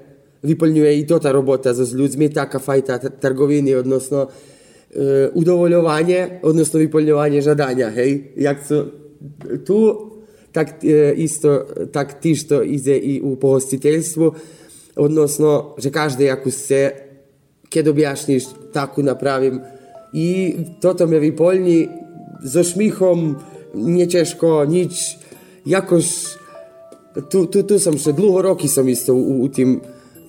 vyplňuje 0.44 0.92
i 0.98 1.04
to 1.06 1.22
ta 1.22 1.30
robota 1.32 1.74
so 1.74 1.86
s 1.86 1.94
ľuďmi, 1.94 2.34
taká 2.34 2.58
fajta 2.58 2.98
t- 2.98 3.14
odnosno 3.78 4.26
e, 4.26 5.30
udovoľovanie, 5.32 6.42
odnosno 6.42 6.82
vyplňovanie 6.82 7.42
žadania, 7.42 7.94
hej. 7.94 8.34
Jak 8.36 8.58
to 8.66 8.78
tu, 9.64 9.78
tak 10.52 10.84
e, 10.84 11.14
isto, 11.16 11.66
tak 11.94 12.20
tiež 12.20 12.40
to 12.50 12.58
ide 12.66 12.98
i 12.98 13.22
u 13.22 13.38
pohostiteľstvu, 13.38 14.26
odnosno, 14.98 15.78
že 15.78 15.94
každý 15.94 16.28
ako 16.28 16.52
se, 16.52 16.92
keď 17.70 17.84
objašniš, 17.88 18.74
takú 18.76 19.00
napravím. 19.02 19.62
I 20.12 20.58
toto 20.84 21.08
me 21.08 21.20
vypolní, 21.24 21.88
so 22.44 22.66
šmichom, 22.66 23.38
neťažko, 23.78 24.66
nič, 24.68 25.22
jakož, 25.64 26.36
tu, 27.30 27.48
tu, 27.48 27.64
tu 27.64 27.76
som 27.80 27.96
še 27.96 28.12
dlho 28.12 28.42
roky 28.42 28.68
som 28.68 28.84
isto 28.90 29.16
u, 29.16 29.46
u 29.46 29.48
tým, 29.48 29.80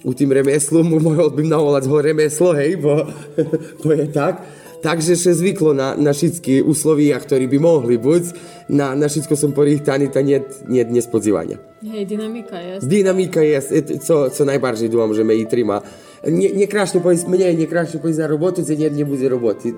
u 0.04 0.12
tým 0.14 0.34
remeslu, 0.34 0.82
mohol 0.82 1.30
bym 1.30 1.48
navolať 1.48 1.86
ho 1.86 1.96
remeslo, 2.02 2.50
hej, 2.58 2.76
bo, 2.78 3.06
bo 3.82 3.88
je 3.94 4.06
tak. 4.10 4.42
Takže 4.82 5.14
še 5.14 5.30
zvyklo 5.38 5.78
na, 5.78 5.94
na 5.94 6.10
všetky 6.10 6.58
uslovia, 6.58 7.14
ktorí 7.14 7.46
by 7.46 7.58
mohli 7.62 8.02
buď, 8.02 8.34
na, 8.74 8.98
na 8.98 9.06
všetko 9.06 9.38
som 9.38 9.54
porýchtaný, 9.54 10.10
to 10.10 10.26
nie, 10.26 10.42
nie 10.66 10.82
dnes 10.82 11.06
podzývania. 11.06 11.62
Hej, 11.86 12.02
dynamika 12.10 12.58
je. 12.58 12.82
Dynamika 12.82 13.46
je, 13.46 13.58
co, 14.02 14.26
co 14.26 14.42
najbardziej 14.42 14.90
dúfam, 14.90 15.14
že 15.14 15.22
me 15.22 15.38
i 15.38 15.46
trima. 15.46 15.86
Nie, 16.26 16.50
nie 16.50 16.66
krásne 16.66 16.98
pojsť, 16.98 17.30
mne 17.30 17.54
nie 17.54 17.70
pojsť 17.70 18.18
na 18.18 18.26
robotu, 18.26 18.66
že 18.66 18.74
nie, 18.74 18.90
nebude 18.90 19.22
roboty. 19.30 19.70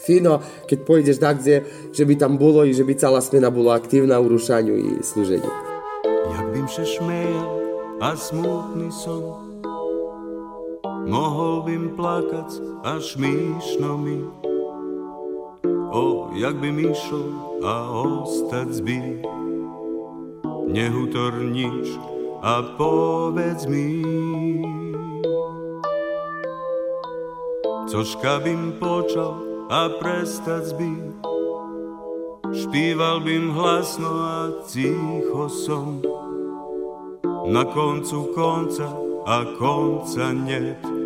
Fino, 0.00 0.40
keď 0.68 0.78
pôjdeš 0.84 1.16
tak, 1.20 1.40
kde, 1.40 1.64
že 1.92 2.04
by 2.04 2.14
tam 2.20 2.36
bolo 2.36 2.64
i 2.64 2.72
že 2.76 2.84
by 2.84 2.96
celá 2.96 3.20
smena 3.20 3.52
bola 3.52 3.76
aktívna 3.80 4.20
v 4.20 4.36
rušaniu 4.36 4.76
i 4.76 4.88
služeniu. 5.00 5.48
Jak 6.30 6.52
bym 6.52 6.68
się 6.68 6.86
śmiejał, 6.86 7.60
a 8.00 8.16
smutny 8.16 8.88
som 8.92 9.49
Mohol 11.10 11.62
bym 11.62 11.96
plakać, 11.96 12.62
a 12.84 13.00
śmieszno 13.00 13.98
mi. 13.98 14.22
O, 15.90 16.30
jak 16.38 16.54
bym 16.54 16.78
išol 16.78 17.58
a 17.66 17.90
ostať 17.90 18.78
by. 18.86 18.98
Nehutornič 20.70 21.98
a 22.46 22.62
povedz 22.78 23.66
mi. 23.66 24.06
Cožka 27.90 28.38
bym 28.38 28.78
počal 28.78 29.34
a 29.66 29.90
prestať 29.98 30.78
by. 30.78 30.92
Špíval 32.54 33.18
bym 33.26 33.50
hlasno 33.50 34.14
a 34.14 34.62
ticho 34.62 35.50
som. 35.50 35.98
Na 37.50 37.66
koncu 37.66 38.30
konca 38.30 38.94
a 39.26 39.42
konca 39.58 40.30
net 40.30 40.99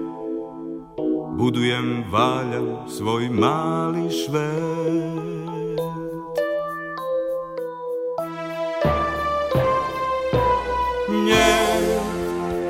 Budujem, 1.35 2.07
váľam 2.15 2.87
svoj 2.87 3.27
malý 3.27 4.07
švet 4.07 5.83
Nie, 11.11 11.59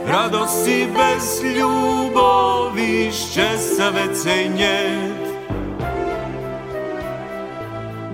radosti 0.09 0.89
bez 0.91 1.45
ľubovi, 1.45 3.13
šťastia 3.13 3.89
vecej 3.93 4.43
niet 4.57 5.25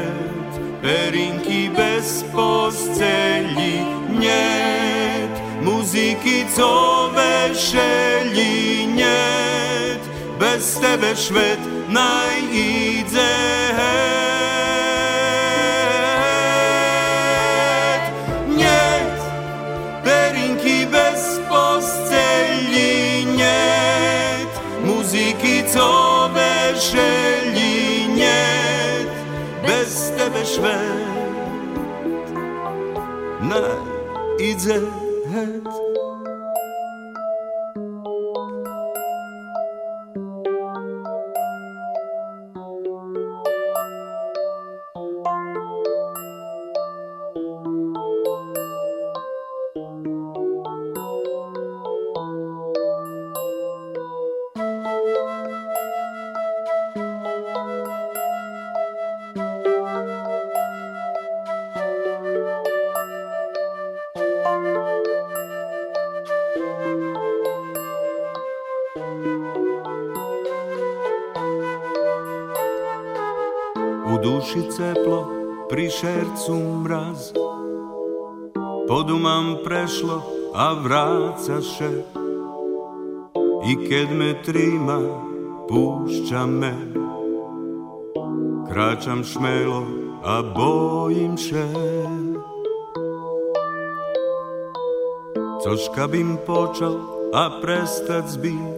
perinky 0.83 1.71
bez 1.77 2.25
posteli, 2.33 3.85
niet, 4.09 5.35
muziky, 5.63 6.47
co 6.55 7.11
vešeli, 7.15 8.87
niet, 8.87 10.03
bez 10.39 10.79
tebe 10.81 11.17
švet 11.17 11.61
najíde. 11.89 13.60
Bez 30.61 30.73
tebe 30.73 31.01
švet 32.27 32.51
najíde. 33.41 34.81
Duši 74.41 74.73
ceplo, 74.73 75.29
pri 75.69 75.93
šercu 75.93 76.57
mraz. 76.81 77.37
Podumam 78.89 79.61
prešlo 79.61 80.25
a 80.57 80.73
vrácaše 80.81 82.09
I 83.69 83.73
keď 83.85 84.09
me 84.17 84.33
trima, 84.41 84.97
púšťa 85.69 86.43
me. 86.49 86.73
Kráčam 88.65 89.21
šmelo 89.29 89.85
a 90.25 90.41
bojím 90.41 91.37
še 91.37 91.69
Cožka 95.61 96.09
bym 96.09 96.41
počal 96.49 96.97
a 97.37 97.61
prestať 97.61 98.41
zbyť 98.41 98.73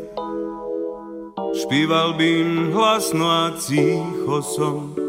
Špíval 1.54 2.18
bym 2.18 2.74
hlasno 2.74 3.30
a 3.30 3.54
ticho 3.54 4.42
som 4.42 5.01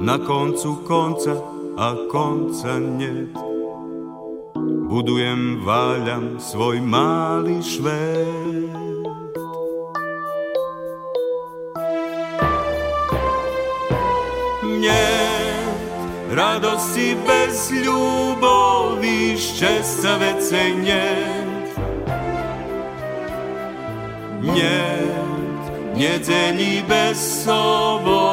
Na 0.00 0.18
koncu 0.18 0.76
konca 0.88 1.36
a 1.76 1.94
konca 2.08 2.80
net. 2.80 3.36
Budujem, 4.90 5.62
váľam 5.62 6.42
svoj 6.42 6.82
malý 6.82 7.62
švet 7.62 8.74
Nie, 14.66 15.14
radosti 16.34 17.14
bez 17.22 17.70
ľubovi, 17.70 19.38
šťastia 19.38 20.12
vecej 20.18 20.70
niet 20.80 21.68
Niet, 24.42 25.64
nedeli 25.94 26.82
bez 26.88 27.46
soboty 27.46 28.29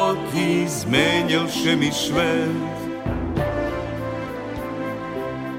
zmenil 0.68 1.48
mi 1.76 1.92
švet. 1.92 2.78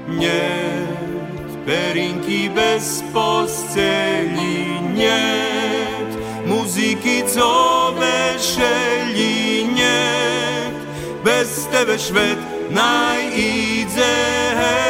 Niet, 0.08 1.64
perinky 1.64 2.50
bez 2.54 3.02
posteli, 3.12 4.80
niet, 4.94 6.12
muziky, 6.46 7.22
co 7.34 7.94
vešeli, 7.98 9.64
niet, 9.64 10.74
bez 11.24 11.66
tebe 11.70 11.98
švet 11.98 12.38
najíde. 12.70 14.89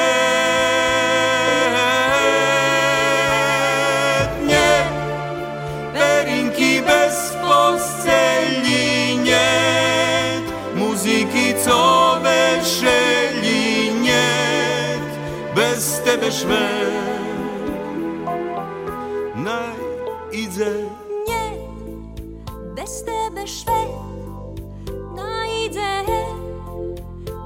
bez 15.80 16.00
tebe 16.04 16.32
szmer 16.32 16.86
Naj 19.36 19.74
idzie 20.32 20.72
Nie, 21.28 21.44
bez 22.76 23.04
tebe 23.04 23.46
szwer 23.46 23.88
Naj 25.16 25.66
idzie 25.66 26.04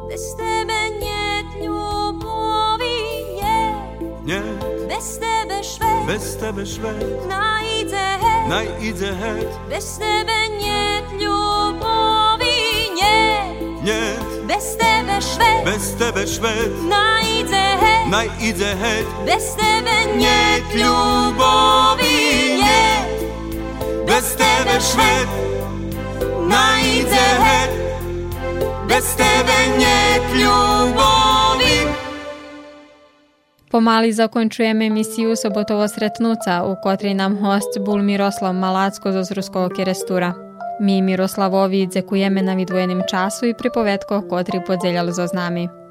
Bez 0.08 0.36
tebe 0.36 0.90
nie 1.02 1.42
ljubovi 1.62 2.98
je. 3.40 3.58
Nie, 4.24 4.42
bez 4.88 5.18
tebe 5.18 5.64
szwer 5.64 6.06
Bez 6.06 6.36
tebe 6.36 6.66
szwer 6.66 6.94
Naj 7.28 7.80
idzie 7.82 8.18
Naj 8.48 8.66
idzie 8.80 9.14
Bez 9.70 9.98
tebe 9.98 10.48
nie 10.60 11.02
ljubovi 11.18 12.56
nie 12.96 13.44
Nie, 13.84 14.02
bez 14.48 14.76
tebe 14.76 15.22
szwer 15.22 15.64
Bez 15.64 15.94
tebe 15.98 16.26
szwer 16.26 16.68
Naj 16.88 17.44
najde 18.08 18.70
hneď. 18.76 19.06
Bez 19.24 19.56
tebe 19.56 19.96
nie 20.18 20.60
ľubový 20.76 22.20
nie, 22.60 22.90
bez 24.04 24.36
tebe 24.36 24.74
švet 24.80 25.30
najde 26.48 27.24
hneď. 27.40 27.70
Bez 28.84 29.16
tebe 29.16 29.56
nie 29.80 30.04
ľubový. 30.36 31.88
Pomaly 33.72 34.14
zakončujeme 34.14 34.86
misiu 34.86 35.34
sobotovo 35.34 35.82
stretnúca, 35.90 36.62
u 36.62 36.78
ktorej 36.78 37.18
nám 37.18 37.42
host 37.42 37.74
bol 37.82 37.98
Miroslav 37.98 38.54
Malácko 38.54 39.10
zo 39.10 39.26
Zruského 39.26 39.66
kerestúra. 39.66 40.38
My 40.78 41.02
Miroslavovi 41.02 41.90
ďakujeme 41.90 42.38
na 42.38 42.54
vydvojeným 42.54 43.02
času 43.06 43.50
i 43.50 43.58
pripovedkoch, 43.58 44.30
ktorý 44.30 44.62
podzelil 44.62 45.10
so 45.10 45.26
nami. 45.34 45.83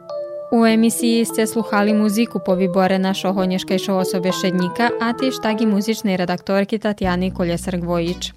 У 0.53 0.65
емісії 0.65 1.25
сте 1.25 1.47
слухали 1.47 1.95
музику 1.95 2.41
по 2.41 2.57
виборе 2.57 2.99
нашого 2.99 3.45
нішкайшого 3.45 4.05
собеседника, 4.05 4.91
а 5.01 5.13
тіж 5.13 5.39
так 5.39 5.63
і 5.63 5.67
музичної 5.67 6.17
редакторки 6.17 6.79
Тетяни 6.79 7.31
Колєсар-Гвоїч. 7.31 8.35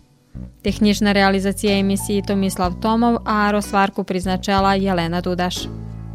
Технічна 0.62 1.14
реалізація 1.14 1.80
емісії 1.80 2.22
Томіслав 2.28 2.80
Томов, 2.82 3.20
а 3.26 3.52
розсварку 3.52 4.04
призначала 4.04 4.76
Єлена 4.76 5.22
Дудаш. 5.22 5.68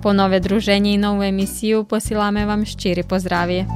Po 0.03 0.13
nove 0.13 0.41
druženje 0.41 0.93
i 0.95 0.99
novu 0.99 1.23
emisiju 1.23 1.85
posilame 1.85 2.45
vam 2.47 2.63
ščiri 2.63 3.03
pozdravje. 3.03 3.67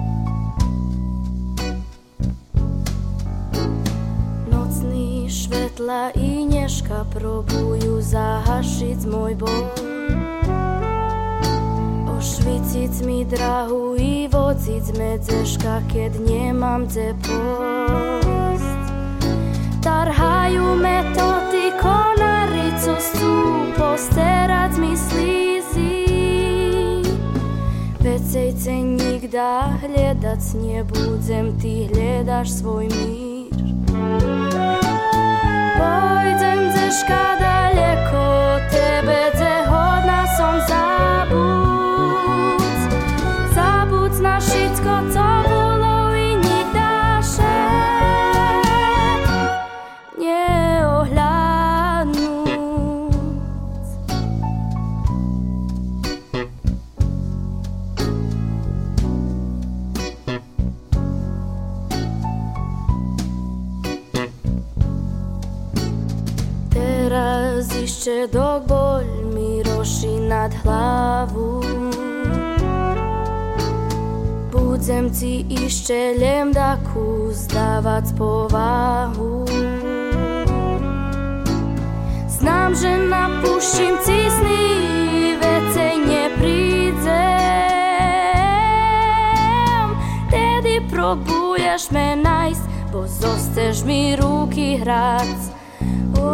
Nocný 4.52 5.26
švetla 5.26 6.14
i 6.14 6.46
neška 6.46 7.02
probujú 7.10 7.98
zahašiť 7.98 8.98
môj 9.10 9.34
bol. 9.42 9.64
Ošviciť 12.15 13.03
mi 13.03 13.27
drahu 13.27 13.99
i 13.99 14.31
vociť 14.31 14.85
medzeška, 14.95 15.83
keď 15.91 16.15
nemám 16.23 16.87
kde 16.87 17.11
post. 17.27 18.79
Tarhajú 19.83 20.79
metody 20.79 21.75
konary, 21.75 22.71
co 22.79 22.95
sú 22.95 23.35
posterať 23.75 24.79
mi 24.79 24.95
slízy. 24.95 26.07
Vecejce 27.99 28.71
nikda 28.79 29.75
hľadať 29.83 30.41
nebudem, 30.55 31.51
ty 31.59 31.91
hľadaš 31.91 32.63
svoj 32.63 32.87
mír. 32.95 33.51
Pojdem 35.75 36.59
deška 36.71 37.23
daleko 37.35 37.44
povahu. 78.17 79.45
Znam, 82.27 82.75
že 82.75 82.97
napuším 83.09 83.97
ti 84.05 84.29
sny, 84.29 84.65
vecej 85.41 85.93
neprídem 86.05 87.01
Tedy 90.29 90.85
probuješ 90.91 91.89
me 91.89 92.13
nájsť, 92.21 92.63
bo 92.93 93.09
zostaš 93.09 93.81
mi 93.81 94.13
ruky 94.13 94.77
hrať 94.77 95.57
O, 96.21 96.29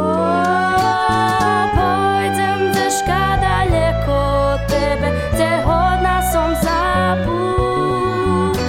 Pojdem 1.72 2.76
deška 2.76 3.40
daleko 3.40 4.20
tebe, 4.68 5.16
kde 5.32 5.64
hodná 5.64 6.20
som 6.28 6.52
zabudť. 6.60 8.60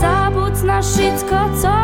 Zabudť 0.00 0.58
na 0.64 0.80
všetko, 0.80 1.38
co 1.60 1.83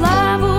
slavu. 0.00 0.49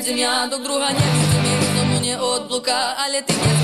jeden 0.00 0.18
ja 0.18 0.48
do 0.48 0.56
druha 0.58 0.88
nevidím, 0.96 1.44
nikto 1.44 1.84
mu 1.84 2.00
neodbluká, 2.00 2.96
ale 3.04 3.22
ty 3.22 3.32
nezaujíš. 3.36 3.59